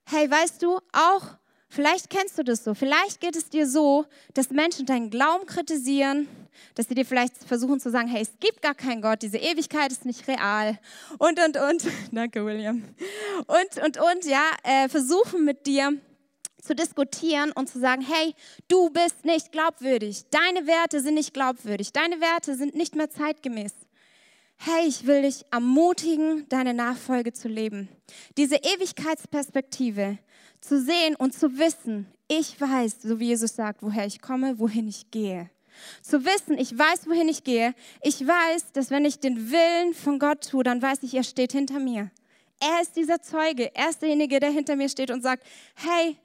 Hey, 0.10 0.30
weißt 0.32 0.64
du, 0.64 0.80
auch 0.94 1.38
Vielleicht 1.70 2.10
kennst 2.10 2.38
du 2.38 2.44
das 2.44 2.64
so. 2.64 2.74
Vielleicht 2.74 3.20
geht 3.20 3.36
es 3.36 3.50
dir 3.50 3.68
so, 3.68 4.06
dass 4.34 4.50
Menschen 4.50 4.86
deinen 4.86 5.10
Glauben 5.10 5.46
kritisieren, 5.46 6.28
dass 6.76 6.88
sie 6.88 6.96
dir 6.96 7.06
vielleicht 7.06 7.36
versuchen 7.46 7.80
zu 7.80 7.92
sagen, 7.92 8.08
hey, 8.08 8.22
es 8.22 8.32
gibt 8.40 8.62
gar 8.62 8.74
keinen 8.74 9.02
Gott, 9.02 9.22
diese 9.22 9.38
Ewigkeit 9.38 9.92
ist 9.92 10.06
nicht 10.06 10.28
real 10.28 10.80
und, 11.18 11.40
und, 11.44 11.58
und. 11.58 11.84
Danke, 12.12 12.46
William. 12.46 12.84
Und, 13.48 13.84
und, 13.84 13.98
und, 13.98 14.26
ja, 14.26 14.50
äh, 14.64 14.88
versuchen 14.88 15.44
mit 15.44 15.68
dir 15.68 15.98
zu 16.64 16.74
diskutieren 16.74 17.52
und 17.52 17.70
zu 17.70 17.80
sagen, 17.80 18.02
hey, 18.02 18.34
du 18.70 18.90
bist 18.90 19.26
nicht 19.26 19.52
glaubwürdig, 19.52 20.24
deine 20.32 20.68
Werte 20.68 21.02
sind 21.02 21.16
nicht 21.16 21.34
glaubwürdig, 21.34 21.92
deine 21.92 22.22
Werte 22.22 22.56
sind 22.56 22.76
nicht 22.76 22.96
mehr 22.96 23.10
zeitgemäß. 23.10 23.74
Hey, 24.58 24.88
ich 24.88 25.06
will 25.06 25.22
dich 25.22 25.46
ermutigen, 25.52 26.46
deine 26.50 26.74
Nachfolge 26.74 27.32
zu 27.32 27.48
leben. 27.48 27.90
Diese 28.38 28.56
Ewigkeitsperspektive, 28.56 30.18
zu 30.60 30.82
sehen 30.82 31.16
und 31.16 31.34
zu 31.34 31.58
wissen, 31.58 32.08
ich 32.28 32.60
weiß, 32.60 33.04
so 33.04 33.20
wie 33.20 33.28
Jesus 33.28 33.56
sagt, 33.56 33.82
woher 33.84 34.06
ich 34.06 34.22
komme, 34.22 34.60
wohin 34.60 34.88
ich 34.88 35.12
gehe. 35.12 35.50
Zu 36.02 36.26
wissen, 36.26 36.58
ich 36.58 36.78
weiß, 36.78 37.08
wohin 37.08 37.30
ich 37.30 37.44
gehe. 37.44 37.74
Ich 38.02 38.26
weiß, 38.26 38.72
dass 38.74 38.90
wenn 38.90 39.06
ich 39.06 39.20
den 39.20 39.52
Willen 39.52 39.94
von 39.94 40.20
Gott 40.20 40.50
tue, 40.50 40.64
dann 40.64 40.82
weiß 40.82 41.04
ich, 41.04 41.14
er 41.14 41.24
steht 41.24 41.52
hinter 41.52 41.80
mir. 41.80 42.12
Er 42.60 42.82
ist 42.82 42.96
dieser 42.96 43.22
Zeuge. 43.22 43.74
Er 43.76 43.90
ist 43.90 44.02
derjenige, 44.02 44.40
der 44.40 44.50
hinter 44.50 44.76
mir 44.76 44.90
steht 44.90 45.12
und 45.12 45.22
sagt, 45.22 45.46
hey, 45.76 46.18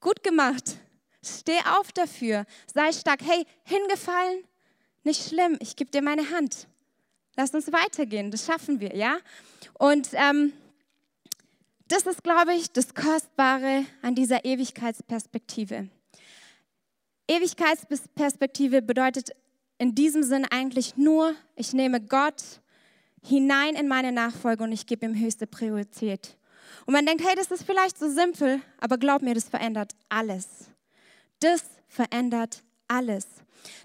gut 0.00 0.22
gemacht. 0.22 0.76
Steh 1.22 1.58
auf 1.78 1.92
dafür. 1.92 2.44
Sei 2.72 2.92
stark. 2.92 3.20
Hey, 3.22 3.44
hingefallen? 3.64 4.44
Nicht 5.04 5.28
schlimm. 5.28 5.56
Ich 5.60 5.76
gebe 5.76 5.90
dir 5.90 6.02
meine 6.02 6.30
Hand. 6.30 6.66
Lass 7.40 7.54
uns 7.54 7.72
weitergehen. 7.72 8.30
Das 8.30 8.44
schaffen 8.44 8.80
wir, 8.80 8.94
ja? 8.94 9.16
Und 9.78 10.10
ähm, 10.12 10.52
das 11.88 12.02
ist, 12.02 12.22
glaube 12.22 12.52
ich, 12.52 12.70
das 12.70 12.92
Kostbare 12.94 13.86
an 14.02 14.14
dieser 14.14 14.44
Ewigkeitsperspektive. 14.44 15.88
Ewigkeitsperspektive 17.28 18.82
bedeutet 18.82 19.30
in 19.78 19.94
diesem 19.94 20.22
Sinn 20.22 20.44
eigentlich 20.50 20.98
nur, 20.98 21.34
ich 21.56 21.72
nehme 21.72 22.02
Gott 22.02 22.60
hinein 23.22 23.74
in 23.74 23.88
meine 23.88 24.12
Nachfolge 24.12 24.62
und 24.64 24.72
ich 24.72 24.86
gebe 24.86 25.06
ihm 25.06 25.18
höchste 25.18 25.46
Priorität. 25.46 26.36
Und 26.84 26.92
man 26.92 27.06
denkt, 27.06 27.24
hey, 27.26 27.34
das 27.36 27.50
ist 27.50 27.62
vielleicht 27.62 27.98
so 27.98 28.10
simpel, 28.10 28.60
aber 28.78 28.98
glaub 28.98 29.22
mir, 29.22 29.32
das 29.32 29.48
verändert 29.48 29.92
alles. 30.10 30.46
Das 31.38 31.62
verändert 31.88 32.62
alles 32.86 33.26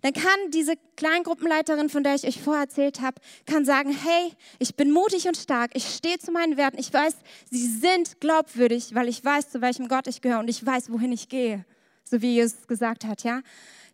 dann 0.01 0.13
kann 0.13 0.51
diese 0.51 0.75
Kleingruppenleiterin, 0.95 1.89
von 1.89 2.03
der 2.03 2.15
ich 2.15 2.25
euch 2.25 2.41
vorher 2.41 2.63
erzählt 2.63 3.01
habe, 3.01 3.21
kann 3.45 3.65
sagen, 3.65 3.91
hey, 3.91 4.33
ich 4.59 4.75
bin 4.75 4.91
mutig 4.91 5.27
und 5.27 5.37
stark, 5.37 5.71
ich 5.73 5.85
stehe 5.95 6.19
zu 6.19 6.31
meinen 6.31 6.57
Werten, 6.57 6.77
ich 6.77 6.93
weiß, 6.93 7.15
sie 7.49 7.67
sind 7.67 8.19
glaubwürdig, 8.19 8.93
weil 8.93 9.07
ich 9.07 9.23
weiß, 9.23 9.49
zu 9.49 9.61
welchem 9.61 9.87
Gott 9.87 10.07
ich 10.07 10.21
gehöre 10.21 10.39
und 10.39 10.49
ich 10.49 10.65
weiß, 10.65 10.91
wohin 10.91 11.11
ich 11.11 11.29
gehe, 11.29 11.65
so 12.03 12.21
wie 12.21 12.35
Jesus 12.35 12.67
gesagt 12.67 13.05
hat, 13.05 13.23
ja. 13.23 13.41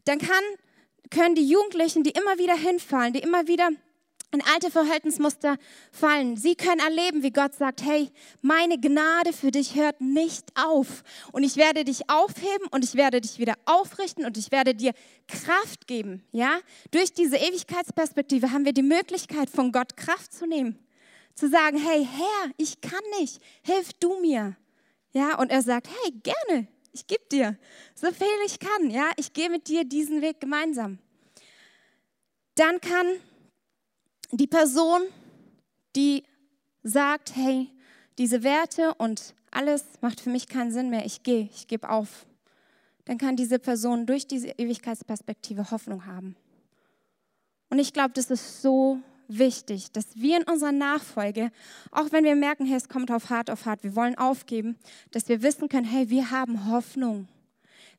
Dann 0.05 0.19
kann, 0.19 0.43
können 1.09 1.35
die 1.35 1.47
Jugendlichen, 1.47 2.03
die 2.03 2.11
immer 2.11 2.37
wieder 2.37 2.55
hinfallen, 2.55 3.13
die 3.13 3.19
immer 3.19 3.47
wieder 3.47 3.69
in 4.31 4.41
alte 4.41 4.71
Verhaltensmuster 4.71 5.57
fallen. 5.91 6.37
Sie 6.37 6.55
können 6.55 6.79
erleben, 6.79 7.21
wie 7.21 7.31
Gott 7.31 7.53
sagt, 7.53 7.83
hey, 7.83 8.09
meine 8.41 8.79
Gnade 8.79 9.33
für 9.33 9.51
dich 9.51 9.75
hört 9.75 9.99
nicht 9.99 10.45
auf. 10.55 11.03
Und 11.33 11.43
ich 11.43 11.57
werde 11.57 11.83
dich 11.83 12.09
aufheben 12.09 12.67
und 12.71 12.83
ich 12.83 12.95
werde 12.95 13.19
dich 13.19 13.39
wieder 13.39 13.55
aufrichten 13.65 14.25
und 14.25 14.37
ich 14.37 14.51
werde 14.51 14.73
dir 14.73 14.93
Kraft 15.27 15.85
geben. 15.87 16.23
Ja? 16.31 16.59
Durch 16.91 17.13
diese 17.13 17.37
Ewigkeitsperspektive 17.37 18.51
haben 18.51 18.65
wir 18.65 18.73
die 18.73 18.83
Möglichkeit, 18.83 19.49
von 19.49 19.71
Gott 19.71 19.97
Kraft 19.97 20.33
zu 20.33 20.45
nehmen. 20.45 20.79
Zu 21.35 21.49
sagen, 21.49 21.77
hey, 21.77 22.07
Herr, 22.09 22.51
ich 22.57 22.79
kann 22.81 23.03
nicht, 23.19 23.41
hilf 23.63 23.91
du 23.99 24.19
mir. 24.21 24.55
Ja? 25.11 25.37
Und 25.39 25.51
er 25.51 25.61
sagt, 25.61 25.87
hey, 25.87 26.13
gerne, 26.23 26.67
ich 26.93 27.05
gebe 27.05 27.23
dir, 27.29 27.57
so 27.95 28.07
viel 28.11 28.27
ich 28.45 28.59
kann. 28.59 28.89
Ja? 28.89 29.11
Ich 29.17 29.33
gehe 29.33 29.49
mit 29.49 29.67
dir 29.67 29.83
diesen 29.83 30.21
Weg 30.21 30.39
gemeinsam. 30.39 30.99
Dann 32.55 32.79
kann 32.79 33.07
die 34.31 34.47
Person, 34.47 35.01
die 35.95 36.23
sagt, 36.83 37.35
hey, 37.35 37.69
diese 38.17 38.43
Werte 38.43 38.93
und 38.95 39.35
alles 39.51 39.83
macht 40.01 40.21
für 40.21 40.29
mich 40.29 40.47
keinen 40.47 40.71
Sinn 40.71 40.89
mehr, 40.89 41.05
ich 41.05 41.23
gehe, 41.23 41.49
ich 41.53 41.67
gebe 41.67 41.89
auf, 41.89 42.25
dann 43.05 43.17
kann 43.17 43.35
diese 43.35 43.59
Person 43.59 44.05
durch 44.05 44.27
diese 44.27 44.49
Ewigkeitsperspektive 44.49 45.71
Hoffnung 45.71 46.05
haben. 46.05 46.35
Und 47.69 47.79
ich 47.79 47.93
glaube, 47.93 48.11
das 48.13 48.29
ist 48.29 48.61
so 48.61 48.99
wichtig, 49.27 49.91
dass 49.91 50.15
wir 50.15 50.37
in 50.37 50.43
unserer 50.43 50.71
Nachfolge, 50.71 51.51
auch 51.91 52.11
wenn 52.11 52.23
wir 52.23 52.35
merken, 52.35 52.65
hey, 52.65 52.77
es 52.77 52.89
kommt 52.89 53.11
auf 53.11 53.29
hart 53.29 53.49
auf 53.49 53.65
hart, 53.65 53.83
wir 53.83 53.95
wollen 53.95 54.17
aufgeben, 54.17 54.77
dass 55.11 55.27
wir 55.29 55.41
wissen 55.41 55.69
können, 55.69 55.85
hey, 55.85 56.09
wir 56.09 56.31
haben 56.31 56.69
Hoffnung. 56.69 57.27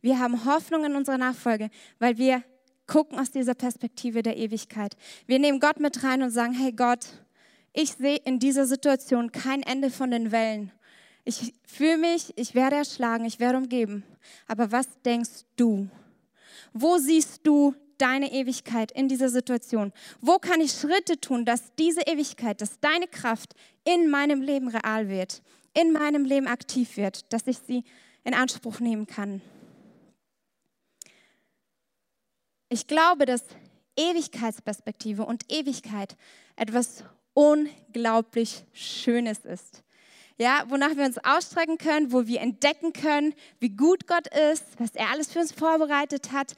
Wir 0.00 0.18
haben 0.18 0.44
Hoffnung 0.44 0.84
in 0.84 0.96
unserer 0.96 1.18
Nachfolge, 1.18 1.70
weil 1.98 2.18
wir 2.18 2.42
gucken 2.86 3.18
aus 3.18 3.30
dieser 3.30 3.54
Perspektive 3.54 4.22
der 4.22 4.36
Ewigkeit. 4.36 4.96
Wir 5.26 5.38
nehmen 5.38 5.60
Gott 5.60 5.80
mit 5.80 6.02
rein 6.04 6.22
und 6.22 6.30
sagen, 6.30 6.52
hey 6.52 6.72
Gott, 6.72 7.06
ich 7.72 7.92
sehe 7.92 8.18
in 8.24 8.38
dieser 8.38 8.66
Situation 8.66 9.32
kein 9.32 9.62
Ende 9.62 9.90
von 9.90 10.10
den 10.10 10.30
Wellen. 10.30 10.72
Ich 11.24 11.54
fühle 11.64 11.98
mich, 11.98 12.32
ich 12.36 12.54
werde 12.54 12.76
erschlagen, 12.76 13.24
ich 13.24 13.40
werde 13.40 13.58
umgeben. 13.58 14.04
Aber 14.46 14.72
was 14.72 14.88
denkst 15.04 15.44
du? 15.56 15.88
Wo 16.72 16.98
siehst 16.98 17.46
du 17.46 17.74
deine 17.98 18.32
Ewigkeit 18.32 18.90
in 18.92 19.08
dieser 19.08 19.28
Situation? 19.28 19.92
Wo 20.20 20.38
kann 20.38 20.60
ich 20.60 20.72
Schritte 20.72 21.20
tun, 21.20 21.44
dass 21.44 21.74
diese 21.78 22.02
Ewigkeit, 22.02 22.60
dass 22.60 22.80
deine 22.80 23.06
Kraft 23.06 23.54
in 23.84 24.10
meinem 24.10 24.42
Leben 24.42 24.68
real 24.68 25.08
wird, 25.08 25.42
in 25.74 25.92
meinem 25.92 26.24
Leben 26.24 26.48
aktiv 26.48 26.96
wird, 26.96 27.32
dass 27.32 27.46
ich 27.46 27.58
sie 27.58 27.84
in 28.24 28.34
Anspruch 28.34 28.80
nehmen 28.80 29.06
kann? 29.06 29.40
Ich 32.72 32.86
glaube, 32.86 33.26
dass 33.26 33.44
Ewigkeitsperspektive 33.96 35.26
und 35.26 35.42
Ewigkeit 35.52 36.16
etwas 36.56 37.04
unglaublich 37.34 38.64
Schönes 38.72 39.40
ist. 39.40 39.82
Ja, 40.38 40.64
wonach 40.68 40.96
wir 40.96 41.04
uns 41.04 41.18
ausstrecken 41.22 41.76
können, 41.76 42.12
wo 42.12 42.26
wir 42.26 42.40
entdecken 42.40 42.94
können, 42.94 43.34
wie 43.58 43.68
gut 43.68 44.06
Gott 44.06 44.26
ist, 44.50 44.64
was 44.78 44.92
er 44.94 45.10
alles 45.10 45.30
für 45.30 45.40
uns 45.40 45.52
vorbereitet 45.52 46.32
hat, 46.32 46.54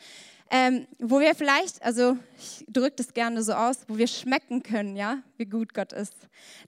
ähm, 0.50 0.86
wo 0.98 1.20
wir 1.20 1.34
vielleicht, 1.34 1.82
also 1.82 2.16
ich 2.38 2.64
drücke 2.68 2.96
das 2.96 3.14
gerne 3.14 3.42
so 3.42 3.54
aus, 3.54 3.84
wo 3.88 3.96
wir 3.96 4.06
schmecken 4.06 4.62
können, 4.62 4.96
ja, 4.96 5.18
wie 5.36 5.46
gut 5.46 5.74
Gott 5.74 5.92
ist. 5.92 6.14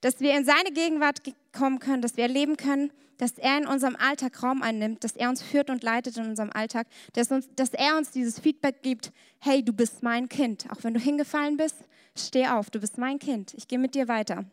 Dass 0.01 0.21
wir 0.21 0.37
in 0.37 0.45
seine 0.45 0.73
Gegenwart 0.73 1.23
kommen 1.53 1.79
können, 1.79 2.03
dass 2.03 2.17
wir 2.17 2.25
erleben 2.25 2.57
können, 2.57 2.91
dass 3.19 3.39
er 3.39 3.59
in 3.59 3.67
unserem 3.67 3.97
Alltag 3.97 4.43
Raum 4.43 4.63
einnimmt, 4.63 5.05
dass 5.05 5.17
er 5.17 5.29
uns 5.29 5.43
führt 5.43 5.71
und 5.71 5.83
leitet 5.83 6.17
in 6.17 6.27
unserem 6.27 6.51
Alltag, 6.53 6.87
dass, 7.15 7.31
uns, 7.31 7.49
dass 7.57 7.73
er 7.73 7.97
uns 7.97 8.11
dieses 8.11 8.39
Feedback 8.39 8.83
gibt, 8.83 9.13
hey, 9.39 9.65
du 9.65 9.73
bist 9.73 10.03
mein 10.03 10.29
Kind. 10.29 10.67
Auch 10.71 10.83
wenn 10.83 10.95
du 10.95 11.01
hingefallen 11.01 11.57
bist, 11.57 11.77
steh 12.17 12.47
auf, 12.47 12.71
du 12.71 12.81
bist 12.81 12.99
mein 12.99 13.19
Kind. 13.19 13.55
Ich 13.55 13.69
gehe 13.69 13.79
mit 13.79 13.95
dir 13.95 14.09
weiter. 14.09 14.45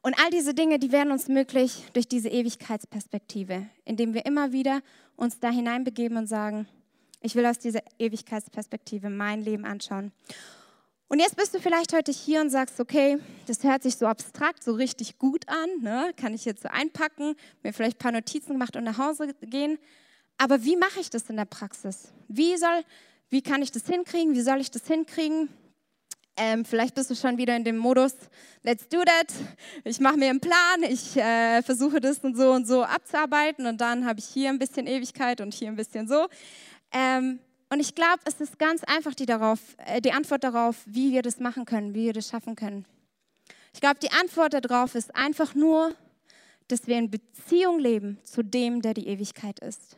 Und 0.00 0.18
all 0.20 0.30
diese 0.30 0.54
Dinge, 0.54 0.78
die 0.78 0.92
werden 0.92 1.12
uns 1.12 1.28
möglich 1.28 1.84
durch 1.92 2.06
diese 2.06 2.28
Ewigkeitsperspektive, 2.28 3.66
indem 3.84 4.14
wir 4.14 4.26
immer 4.26 4.52
wieder 4.52 4.80
uns 5.16 5.40
da 5.40 5.50
hineinbegeben 5.50 6.16
und 6.16 6.28
sagen, 6.28 6.68
ich 7.20 7.34
will 7.34 7.46
aus 7.46 7.58
dieser 7.58 7.80
Ewigkeitsperspektive 7.98 9.10
mein 9.10 9.42
Leben 9.42 9.64
anschauen. 9.64 10.12
Und 11.08 11.20
jetzt 11.20 11.36
bist 11.36 11.54
du 11.54 11.58
vielleicht 11.58 11.94
heute 11.94 12.12
hier 12.12 12.42
und 12.42 12.50
sagst, 12.50 12.78
okay, 12.80 13.18
das 13.46 13.64
hört 13.64 13.82
sich 13.82 13.96
so 13.96 14.06
abstrakt, 14.06 14.62
so 14.62 14.74
richtig 14.74 15.18
gut 15.18 15.48
an, 15.48 15.80
ne? 15.80 16.12
kann 16.16 16.34
ich 16.34 16.44
jetzt 16.44 16.62
so 16.62 16.68
einpacken, 16.68 17.34
mir 17.62 17.72
vielleicht 17.72 17.96
ein 17.96 17.98
paar 17.98 18.12
Notizen 18.12 18.52
gemacht 18.52 18.76
und 18.76 18.84
nach 18.84 18.98
Hause 18.98 19.34
gehen. 19.40 19.78
Aber 20.36 20.64
wie 20.64 20.76
mache 20.76 21.00
ich 21.00 21.08
das 21.08 21.30
in 21.30 21.36
der 21.36 21.46
Praxis? 21.46 22.12
Wie, 22.28 22.56
soll, 22.58 22.84
wie 23.30 23.40
kann 23.40 23.62
ich 23.62 23.72
das 23.72 23.86
hinkriegen? 23.86 24.34
Wie 24.34 24.42
soll 24.42 24.60
ich 24.60 24.70
das 24.70 24.86
hinkriegen? 24.86 25.48
Ähm, 26.36 26.64
vielleicht 26.64 26.94
bist 26.94 27.10
du 27.10 27.16
schon 27.16 27.36
wieder 27.36 27.56
in 27.56 27.64
dem 27.64 27.78
Modus, 27.78 28.12
let's 28.62 28.86
do 28.88 28.98
that. 28.98 29.32
Ich 29.82 29.98
mache 29.98 30.16
mir 30.16 30.30
einen 30.30 30.40
Plan, 30.40 30.84
ich 30.88 31.16
äh, 31.16 31.62
versuche 31.62 32.00
das 32.00 32.18
und 32.18 32.36
so 32.36 32.52
und 32.52 32.68
so 32.68 32.84
abzuarbeiten 32.84 33.66
und 33.66 33.80
dann 33.80 34.06
habe 34.06 34.20
ich 34.20 34.26
hier 34.26 34.50
ein 34.50 34.58
bisschen 34.58 34.86
Ewigkeit 34.86 35.40
und 35.40 35.52
hier 35.52 35.66
ein 35.66 35.74
bisschen 35.74 36.06
so. 36.06 36.28
Ähm, 36.92 37.40
und 37.70 37.80
ich 37.80 37.94
glaube, 37.94 38.20
es 38.24 38.40
ist 38.40 38.58
ganz 38.58 38.82
einfach 38.84 39.14
die, 39.14 39.26
darauf, 39.26 39.60
äh, 39.86 40.00
die 40.00 40.12
Antwort 40.12 40.44
darauf, 40.44 40.76
wie 40.86 41.12
wir 41.12 41.22
das 41.22 41.38
machen 41.38 41.64
können, 41.64 41.94
wie 41.94 42.06
wir 42.06 42.12
das 42.12 42.28
schaffen 42.28 42.56
können. 42.56 42.86
Ich 43.74 43.80
glaube, 43.80 44.00
die 44.00 44.10
Antwort 44.10 44.54
darauf 44.54 44.94
ist 44.94 45.14
einfach 45.14 45.54
nur, 45.54 45.94
dass 46.68 46.86
wir 46.86 46.98
in 46.98 47.10
Beziehung 47.10 47.78
leben 47.78 48.18
zu 48.24 48.42
dem, 48.42 48.82
der 48.82 48.94
die 48.94 49.06
Ewigkeit 49.06 49.58
ist. 49.60 49.96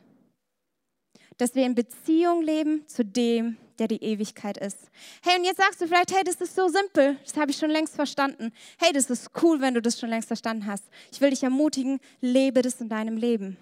Dass 1.37 1.55
wir 1.55 1.65
in 1.65 1.75
Beziehung 1.75 2.43
leben 2.43 2.87
zu 2.87 3.05
dem, 3.05 3.57
der 3.79 3.89
die 3.89 4.03
Ewigkeit 4.03 4.59
ist. 4.59 4.91
Hey, 5.23 5.39
und 5.39 5.45
jetzt 5.45 5.57
sagst 5.57 5.81
du 5.81 5.87
vielleicht, 5.87 6.15
hey, 6.15 6.23
das 6.25 6.37
ist 6.37 6.55
so 6.55 6.69
simpel, 6.69 7.17
das 7.25 7.37
habe 7.37 7.51
ich 7.51 7.57
schon 7.57 7.71
längst 7.71 7.95
verstanden. 7.95 8.53
Hey, 8.79 8.93
das 8.93 9.09
ist 9.09 9.31
cool, 9.43 9.61
wenn 9.61 9.75
du 9.75 9.81
das 9.81 9.99
schon 9.99 10.11
längst 10.11 10.29
verstanden 10.29 10.67
hast. 10.67 10.85
Ich 11.11 11.21
will 11.21 11.31
dich 11.31 11.43
ermutigen, 11.43 11.99
lebe 12.21 12.63
das 12.63 12.81
in 12.81 12.89
deinem 12.89 13.17
Leben. 13.17 13.57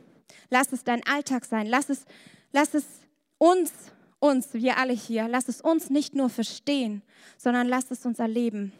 Lass 0.50 0.72
es 0.72 0.82
dein 0.82 1.06
Alltag 1.06 1.44
sein. 1.44 1.66
Lass 1.66 1.88
es, 1.88 2.04
lass 2.52 2.74
es 2.74 2.84
uns 3.38 3.72
uns, 4.20 4.53
wir 4.53 4.79
alle 4.79 4.92
hier, 4.92 5.29
lass 5.29 5.48
es 5.48 5.61
uns 5.61 5.90
nicht 5.90 6.14
nur 6.14 6.29
verstehen, 6.29 7.03
sondern 7.37 7.68
lass 7.68 7.90
es 7.90 8.05
uns 8.05 8.18
erleben. 8.18 8.72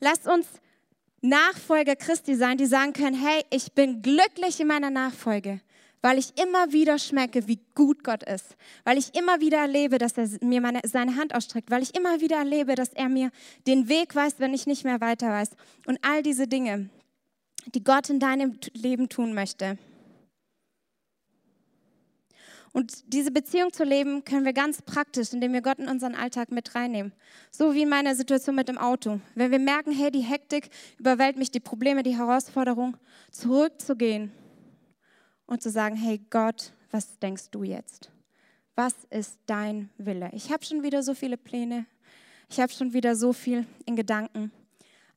Lass 0.00 0.26
uns 0.26 0.46
Nachfolger 1.20 1.94
Christi 1.94 2.34
sein, 2.34 2.58
die 2.58 2.66
sagen 2.66 2.92
können, 2.92 3.14
hey, 3.14 3.44
ich 3.50 3.72
bin 3.72 4.02
glücklich 4.02 4.58
in 4.58 4.66
meiner 4.66 4.90
Nachfolge, 4.90 5.60
weil 6.00 6.18
ich 6.18 6.36
immer 6.36 6.72
wieder 6.72 6.98
schmecke, 6.98 7.46
wie 7.46 7.60
gut 7.76 8.02
Gott 8.02 8.24
ist, 8.24 8.56
weil 8.82 8.98
ich 8.98 9.14
immer 9.14 9.40
wieder 9.40 9.58
erlebe, 9.58 9.98
dass 9.98 10.18
er 10.18 10.28
mir 10.40 10.60
meine, 10.60 10.80
seine 10.84 11.14
Hand 11.14 11.32
ausstreckt, 11.32 11.70
weil 11.70 11.82
ich 11.82 11.96
immer 11.96 12.20
wieder 12.20 12.38
erlebe, 12.38 12.74
dass 12.74 12.88
er 12.88 13.08
mir 13.08 13.30
den 13.68 13.88
Weg 13.88 14.16
weist, 14.16 14.40
wenn 14.40 14.52
ich 14.52 14.66
nicht 14.66 14.82
mehr 14.82 15.00
weiter 15.00 15.30
weiß. 15.30 15.50
Und 15.86 16.00
all 16.02 16.24
diese 16.24 16.48
Dinge, 16.48 16.90
die 17.72 17.84
Gott 17.84 18.10
in 18.10 18.18
deinem 18.18 18.58
Leben 18.72 19.08
tun 19.08 19.32
möchte. 19.32 19.78
Und 22.72 23.12
diese 23.12 23.30
Beziehung 23.30 23.70
zu 23.72 23.84
leben 23.84 24.24
können 24.24 24.46
wir 24.46 24.54
ganz 24.54 24.80
praktisch, 24.80 25.34
indem 25.34 25.52
wir 25.52 25.60
Gott 25.60 25.78
in 25.78 25.88
unseren 25.88 26.14
Alltag 26.14 26.50
mit 26.50 26.74
reinnehmen. 26.74 27.12
So 27.50 27.74
wie 27.74 27.82
in 27.82 27.90
meiner 27.90 28.14
Situation 28.14 28.56
mit 28.56 28.68
dem 28.68 28.78
Auto. 28.78 29.20
Wenn 29.34 29.50
wir 29.50 29.58
merken, 29.58 29.92
hey, 29.92 30.10
die 30.10 30.20
Hektik 30.20 30.70
überwältigt 30.98 31.38
mich, 31.38 31.50
die 31.50 31.60
Probleme, 31.60 32.02
die 32.02 32.16
Herausforderung, 32.16 32.96
zurückzugehen 33.30 34.32
und 35.46 35.62
zu 35.62 35.70
sagen, 35.70 35.96
hey 35.96 36.18
Gott, 36.30 36.72
was 36.90 37.18
denkst 37.18 37.50
du 37.50 37.62
jetzt? 37.62 38.10
Was 38.74 38.94
ist 39.10 39.38
dein 39.44 39.90
Wille? 39.98 40.30
Ich 40.32 40.50
habe 40.50 40.64
schon 40.64 40.82
wieder 40.82 41.02
so 41.02 41.12
viele 41.12 41.36
Pläne. 41.36 41.84
Ich 42.48 42.58
habe 42.58 42.72
schon 42.72 42.94
wieder 42.94 43.16
so 43.16 43.34
viel 43.34 43.66
in 43.84 43.96
Gedanken. 43.96 44.50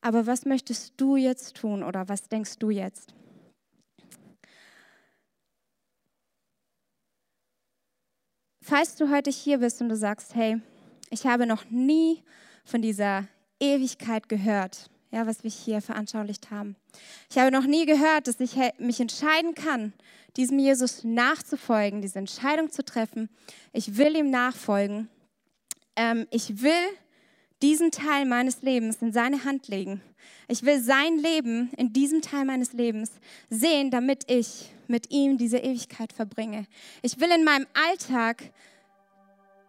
Aber 0.02 0.28
was 0.28 0.46
möchtest 0.46 0.94
du 0.98 1.16
jetzt 1.16 1.56
tun 1.56 1.84
oder 1.84 2.10
was 2.10 2.28
denkst 2.28 2.60
du 2.60 2.70
jetzt? 2.70 3.14
Falls 8.68 8.96
du 8.96 9.12
heute 9.12 9.30
hier 9.30 9.60
bist 9.60 9.80
und 9.80 9.90
du 9.90 9.96
sagst, 9.96 10.34
hey, 10.34 10.60
ich 11.12 11.28
habe 11.28 11.46
noch 11.46 11.66
nie 11.70 12.24
von 12.64 12.82
dieser 12.82 13.28
Ewigkeit 13.60 14.28
gehört, 14.28 14.90
ja, 15.12 15.28
was 15.28 15.44
wir 15.44 15.52
hier 15.52 15.84
veranschaulicht 15.84 16.50
haben. 16.50 16.76
Ich 17.30 17.38
habe 17.38 17.52
noch 17.52 17.68
nie 17.68 17.86
gehört, 17.86 18.28
dass 18.28 18.40
ich 18.40 18.56
mich 18.80 19.00
entscheiden 19.00 19.54
kann, 19.54 19.94
diesem 20.36 20.58
Jesus 20.58 21.04
nachzufolgen, 21.04 22.02
diese 22.02 22.18
Entscheidung 22.18 22.72
zu 22.72 22.84
treffen. 22.84 23.30
Ich 23.72 23.98
will 23.98 24.16
ihm 24.16 24.32
nachfolgen. 24.32 25.10
Ähm, 25.96 26.26
ich 26.32 26.64
will 26.64 26.88
diesen 27.62 27.92
Teil 27.92 28.26
meines 28.26 28.62
Lebens 28.62 29.02
in 29.02 29.12
seine 29.12 29.46
Hand 29.46 29.68
legen. 29.68 30.02
Ich 30.48 30.64
will 30.64 30.80
sein 30.80 31.18
Leben 31.18 31.72
in 31.78 31.94
diesem 31.94 32.22
Teil 32.22 32.46
meines 32.46 32.74
Lebens 32.74 33.12
sehen, 33.50 33.92
damit 33.92 34.30
ich 34.30 34.72
mit 34.88 35.12
ihm 35.12 35.38
diese 35.38 35.58
Ewigkeit 35.58 36.14
verbringe. 36.14 36.66
Ich 37.02 37.20
will 37.20 37.32
in 37.32 37.44
meinem 37.44 37.66
Alltag 37.90 38.52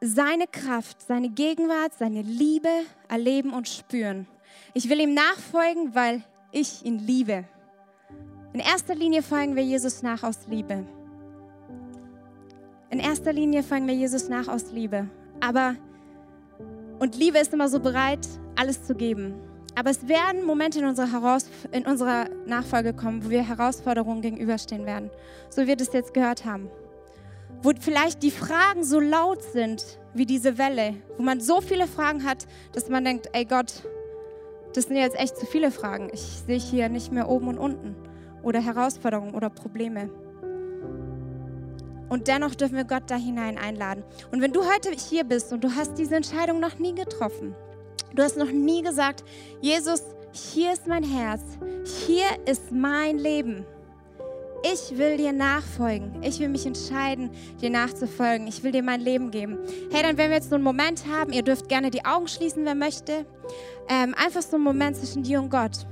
seine 0.01 0.47
Kraft, 0.47 1.01
seine 1.01 1.31
Gegenwart, 1.31 1.93
seine 1.99 2.23
Liebe 2.23 2.69
erleben 3.09 3.53
und 3.53 3.69
spüren. 3.69 4.27
Ich 4.75 4.89
will 4.89 5.01
ihm 5.01 5.15
nachfolgen, 5.15 5.95
weil 5.95 6.23
ich 6.53 6.85
ihn 6.85 6.99
liebe. 6.99 7.45
In 8.53 8.61
erster 8.61 8.95
Linie 8.95 9.23
folgen 9.23 9.57
wir 9.57 9.65
Jesus 9.65 10.03
nach 10.03 10.23
aus 10.23 10.47
Liebe. 10.49 10.87
In 12.91 13.01
erster 13.01 13.33
Linie 13.33 13.63
folgen 13.63 13.87
wir 13.87 13.95
Jesus 13.95 14.29
nach 14.29 14.49
aus 14.49 14.71
Liebe. 14.73 15.09
Aber, 15.41 15.77
und 16.99 17.17
Liebe 17.17 17.39
ist 17.39 17.53
immer 17.53 17.69
so 17.69 17.81
bereit, 17.81 18.27
alles 18.57 18.85
zu 18.85 18.95
geben. 18.95 19.35
Aber 19.75 19.91
es 19.91 20.09
werden 20.09 20.45
Momente 20.45 20.79
in 20.79 20.87
unserer, 20.87 21.13
Heraus 21.13 21.51
in 21.71 21.85
unserer 21.87 22.31
Nachfolge 22.47 22.95
kommen, 22.95 23.25
wo 23.25 23.29
wir 23.31 23.47
Herausforderungen 23.47 24.23
gegenüberstehen 24.23 24.87
werden, 24.87 25.11
so 25.51 25.63
wie 25.63 25.67
wir 25.67 25.77
das 25.77 25.93
jetzt 25.93 26.15
gehört 26.15 26.47
haben. 26.47 26.71
Wo 27.63 27.73
vielleicht 27.79 28.23
die 28.23 28.31
Fragen 28.31 28.85
so 28.85 29.01
laut 29.01 29.43
sind 29.43 29.99
wie 30.15 30.25
diese 30.25 30.57
Welle, 30.57 30.95
wo 31.19 31.23
man 31.23 31.41
so 31.41 31.61
viele 31.61 31.87
Fragen 31.87 32.25
hat, 32.25 32.47
dass 32.73 32.89
man 32.89 33.05
denkt, 33.05 33.29
ey 33.33 33.45
Gott, 33.45 33.83
das 34.75 34.85
sind 34.85 34.97
jetzt 34.97 35.19
echt 35.19 35.37
zu 35.37 35.45
viele 35.45 35.71
Fragen. 35.71 36.09
Ich 36.13 36.23
sehe 36.47 36.59
hier 36.59 36.89
nicht 36.89 37.13
mehr 37.13 37.29
oben 37.29 37.49
und 37.49 37.59
unten 37.59 37.95
oder 38.43 38.61
Herausforderungen 38.61 39.35
oder 39.35 39.51
Probleme. 39.51 40.11
Und 42.09 42.29
dennoch 42.29 42.55
dürfen 42.55 42.77
wir 42.77 42.85
Gott 42.85 43.05
da 43.09 43.17
hinein 43.17 43.59
einladen. 43.59 44.05
Und 44.31 44.41
wenn 44.41 44.53
du 44.53 44.63
heute 44.65 44.91
hier 44.91 45.25
bist 45.25 45.53
und 45.53 45.65
du 45.65 45.75
hast 45.75 45.99
diese 45.99 46.15
Entscheidung 46.17 46.61
noch 46.61 46.79
nie 46.79 46.95
getroffen, 46.95 47.55
du 48.15 48.23
hast 48.23 48.37
noch 48.37 48.51
nie 48.51 48.83
gesagt, 48.83 49.25
Jesus, 49.61 50.03
hier 50.33 50.73
ist 50.73 50.87
mein 50.87 51.03
Herz, 51.03 51.43
hier 52.07 52.27
ist 52.47 52.71
mein 52.71 53.19
Leben. 53.19 53.65
Ich 54.63 54.99
will 54.99 55.17
dir 55.17 55.33
nachfolgen. 55.33 56.23
Ich 56.23 56.41
will 56.41 56.49
mich 56.49 56.67
entscheiden, 56.67 57.31
dir 57.61 57.71
nachzufolgen. 57.71 58.49
Ich 58.49 58.65
will 58.65 58.73
dir 58.73 58.83
mein 58.83 59.01
Leben 59.01 59.31
geben. 59.31 59.59
Hey, 59.93 60.03
dann 60.03 60.17
werden 60.17 60.31
wir 60.31 60.37
jetzt 60.37 60.49
so 60.49 60.57
einen 60.57 60.65
Moment 60.65 61.05
haben. 61.07 61.33
Ihr 61.33 61.43
dürft 61.43 61.69
gerne 61.69 61.91
die 61.91 62.05
Augen 62.05 62.27
schließen, 62.27 62.65
wer 62.65 62.75
möchte. 62.75 63.27
Ähm, 63.89 64.15
einfach 64.17 64.43
so 64.43 64.57
einen 64.57 64.65
Moment 64.65 64.97
zwischen 64.97 65.23
dir 65.23 65.41
und 65.41 65.51
Gott. 65.51 65.87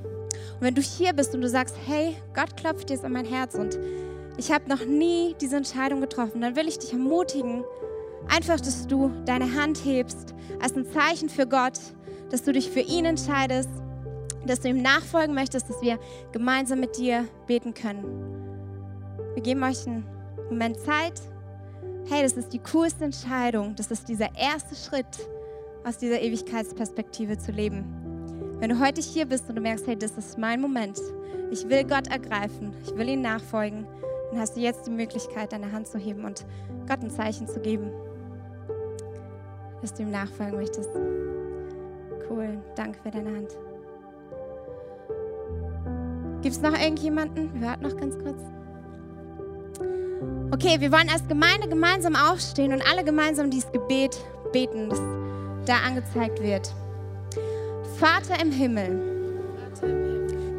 Und 0.55 0.61
wenn 0.61 0.75
du 0.75 0.83
hier 0.83 1.13
bist 1.13 1.35
und 1.35 1.43
du 1.43 1.49
sagst, 1.49 1.77
hey, 1.87 2.17
Gott 2.35 2.57
klopft 2.57 2.91
jetzt 2.91 3.05
an 3.05 3.13
mein 3.13 3.27
Herz 3.27 3.55
und 3.55 3.79
ich 4.37 4.51
habe 4.51 4.69
noch 4.69 4.85
nie 4.85 5.35
diese 5.41 5.57
Entscheidung 5.57 6.01
getroffen, 6.01 6.41
dann 6.41 6.57
will 6.57 6.67
ich 6.67 6.79
dich 6.79 6.93
ermutigen, 6.93 7.65
einfach, 8.29 8.61
dass 8.61 8.87
du 8.87 9.11
deine 9.25 9.55
Hand 9.55 9.85
hebst 9.85 10.35
als 10.61 10.77
ein 10.77 10.87
Zeichen 10.87 11.29
für 11.29 11.47
Gott, 11.47 11.79
dass 12.31 12.43
du 12.43 12.53
dich 12.53 12.71
für 12.71 12.81
ihn 12.81 13.05
entscheidest, 13.05 13.71
dass 14.47 14.61
du 14.61 14.69
ihm 14.69 14.83
nachfolgen 14.83 15.35
möchtest, 15.35 15.71
dass 15.71 15.81
wir 15.81 15.99
gemeinsam 16.33 16.81
mit 16.81 16.99
dir 16.99 17.27
beten 17.47 17.75
können. 17.75 18.05
Wir 19.35 19.43
geben 19.43 19.63
euch 19.63 19.87
einen 19.87 20.05
Moment 20.51 20.79
Zeit. 20.79 21.21
Hey, 22.07 22.23
das 22.23 22.33
ist 22.33 22.53
die 22.53 22.59
coolste 22.59 23.05
Entscheidung. 23.05 23.75
Das 23.77 23.91
ist 23.91 24.09
dieser 24.09 24.29
erste 24.37 24.75
Schritt 24.75 25.07
aus 25.85 25.97
dieser 25.97 26.21
Ewigkeitsperspektive 26.21 27.39
zu 27.39 27.53
leben. 27.53 27.85
Wenn 28.59 28.71
du 28.71 28.81
heute 28.81 29.01
hier 29.01 29.27
bist 29.27 29.49
und 29.49 29.57
du 29.57 29.63
merkst, 29.63 29.87
hey, 29.87 29.97
das 29.97 30.13
ist 30.13 30.39
mein 30.39 30.61
Moment. 30.61 31.01
Ich 31.51 31.69
will 31.69 31.85
Gott 31.85 32.09
ergreifen. 32.09 32.75
Ich 32.85 32.95
will 32.97 33.09
ihm 33.09 33.23
nachfolgen 33.23 33.87
dann 34.35 34.43
hast 34.43 34.57
du 34.57 34.61
jetzt 34.61 34.85
die 34.87 34.91
Möglichkeit, 34.91 35.53
deine 35.53 35.71
Hand 35.71 35.87
zu 35.87 35.97
heben 35.97 36.25
und 36.25 36.45
Gott 36.89 37.01
ein 37.01 37.11
Zeichen 37.11 37.47
zu 37.47 37.61
geben, 37.61 37.93
dass 39.81 39.95
du 39.95 40.03
ihm 40.03 40.11
nachfolgen 40.11 40.57
möchtest. 40.57 40.91
Cool, 42.29 42.59
danke 42.75 42.99
für 43.01 43.13
deine 43.13 43.29
Hand. 43.29 43.57
Gibt 46.43 46.57
es 46.57 46.61
noch 46.61 46.77
irgendjemanden? 46.77 47.63
Warten 47.63 47.85
noch 47.85 47.97
ganz 47.97 48.19
kurz. 48.19 48.41
Okay, 50.53 50.81
wir 50.81 50.91
wollen 50.91 51.09
als 51.11 51.27
Gemeinde 51.29 51.69
gemeinsam 51.69 52.17
aufstehen 52.17 52.73
und 52.73 52.83
alle 52.91 53.05
gemeinsam 53.05 53.51
dieses 53.51 53.71
Gebet 53.71 54.19
beten, 54.53 54.89
das 54.89 55.01
da 55.65 55.77
angezeigt 55.87 56.43
wird. 56.43 56.75
Vater 57.99 58.43
im 58.43 58.51
Himmel, 58.51 59.01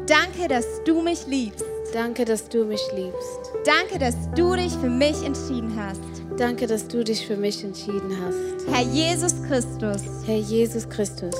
danke, 0.06 0.48
dass 0.48 0.82
du 0.84 1.02
mich 1.02 1.26
liebst. 1.26 1.75
Danke, 1.96 2.26
dass 2.26 2.46
du 2.50 2.66
mich 2.66 2.82
liebst. 2.94 3.52
Danke, 3.64 3.98
dass 3.98 4.14
du 4.36 4.54
dich 4.54 4.70
für 4.74 4.90
mich 4.90 5.16
entschieden 5.24 5.72
hast. 5.80 6.02
Danke, 6.36 6.66
dass 6.66 6.86
du 6.86 7.02
dich 7.02 7.26
für 7.26 7.38
mich 7.38 7.64
entschieden 7.64 8.14
hast. 8.22 8.68
Herr 8.70 8.84
Jesus 8.84 9.34
Christus. 9.48 10.02
Herr 10.26 10.36
Jesus 10.36 10.86
Christus. 10.90 11.34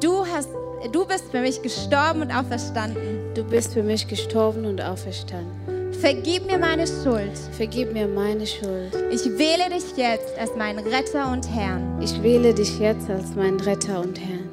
Du 0.00 0.24
hast 0.24 0.48
du 0.92 1.04
bist 1.06 1.24
für 1.32 1.40
mich 1.40 1.60
gestorben 1.60 2.22
und 2.22 2.30
auferstanden. 2.30 3.34
Du 3.34 3.42
bist 3.42 3.72
für 3.72 3.82
mich 3.82 4.06
gestorben 4.06 4.64
und 4.64 4.80
auferstanden. 4.80 5.92
Vergib 6.00 6.46
mir 6.46 6.58
meine 6.58 6.86
Schuld. 6.86 7.36
Vergib 7.56 7.92
mir 7.92 8.06
meine 8.06 8.46
Schuld. 8.46 8.94
Ich 9.10 9.24
wähle 9.24 9.68
dich 9.74 9.96
jetzt 9.96 10.38
als 10.38 10.54
meinen 10.54 10.86
Retter 10.86 11.32
und 11.32 11.52
Herrn. 11.52 12.00
Ich 12.00 12.22
wähle 12.22 12.54
dich 12.54 12.78
jetzt 12.78 13.10
als 13.10 13.34
meinen 13.34 13.58
Retter 13.58 14.02
und 14.02 14.20
Herrn. 14.20 14.48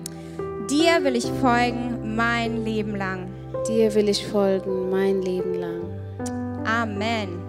Dir 0.68 1.04
will 1.04 1.16
ich 1.16 1.28
folgen 1.40 2.16
mein 2.16 2.66
Leben 2.66 2.96
lang. 2.96 3.28
Dir 3.68 3.94
will 3.96 4.10
ich 4.10 4.28
folgen 4.28 4.90
mein 4.90 5.22
Leben 5.22 5.54
lang. 5.54 5.84
Amen. 6.66 7.43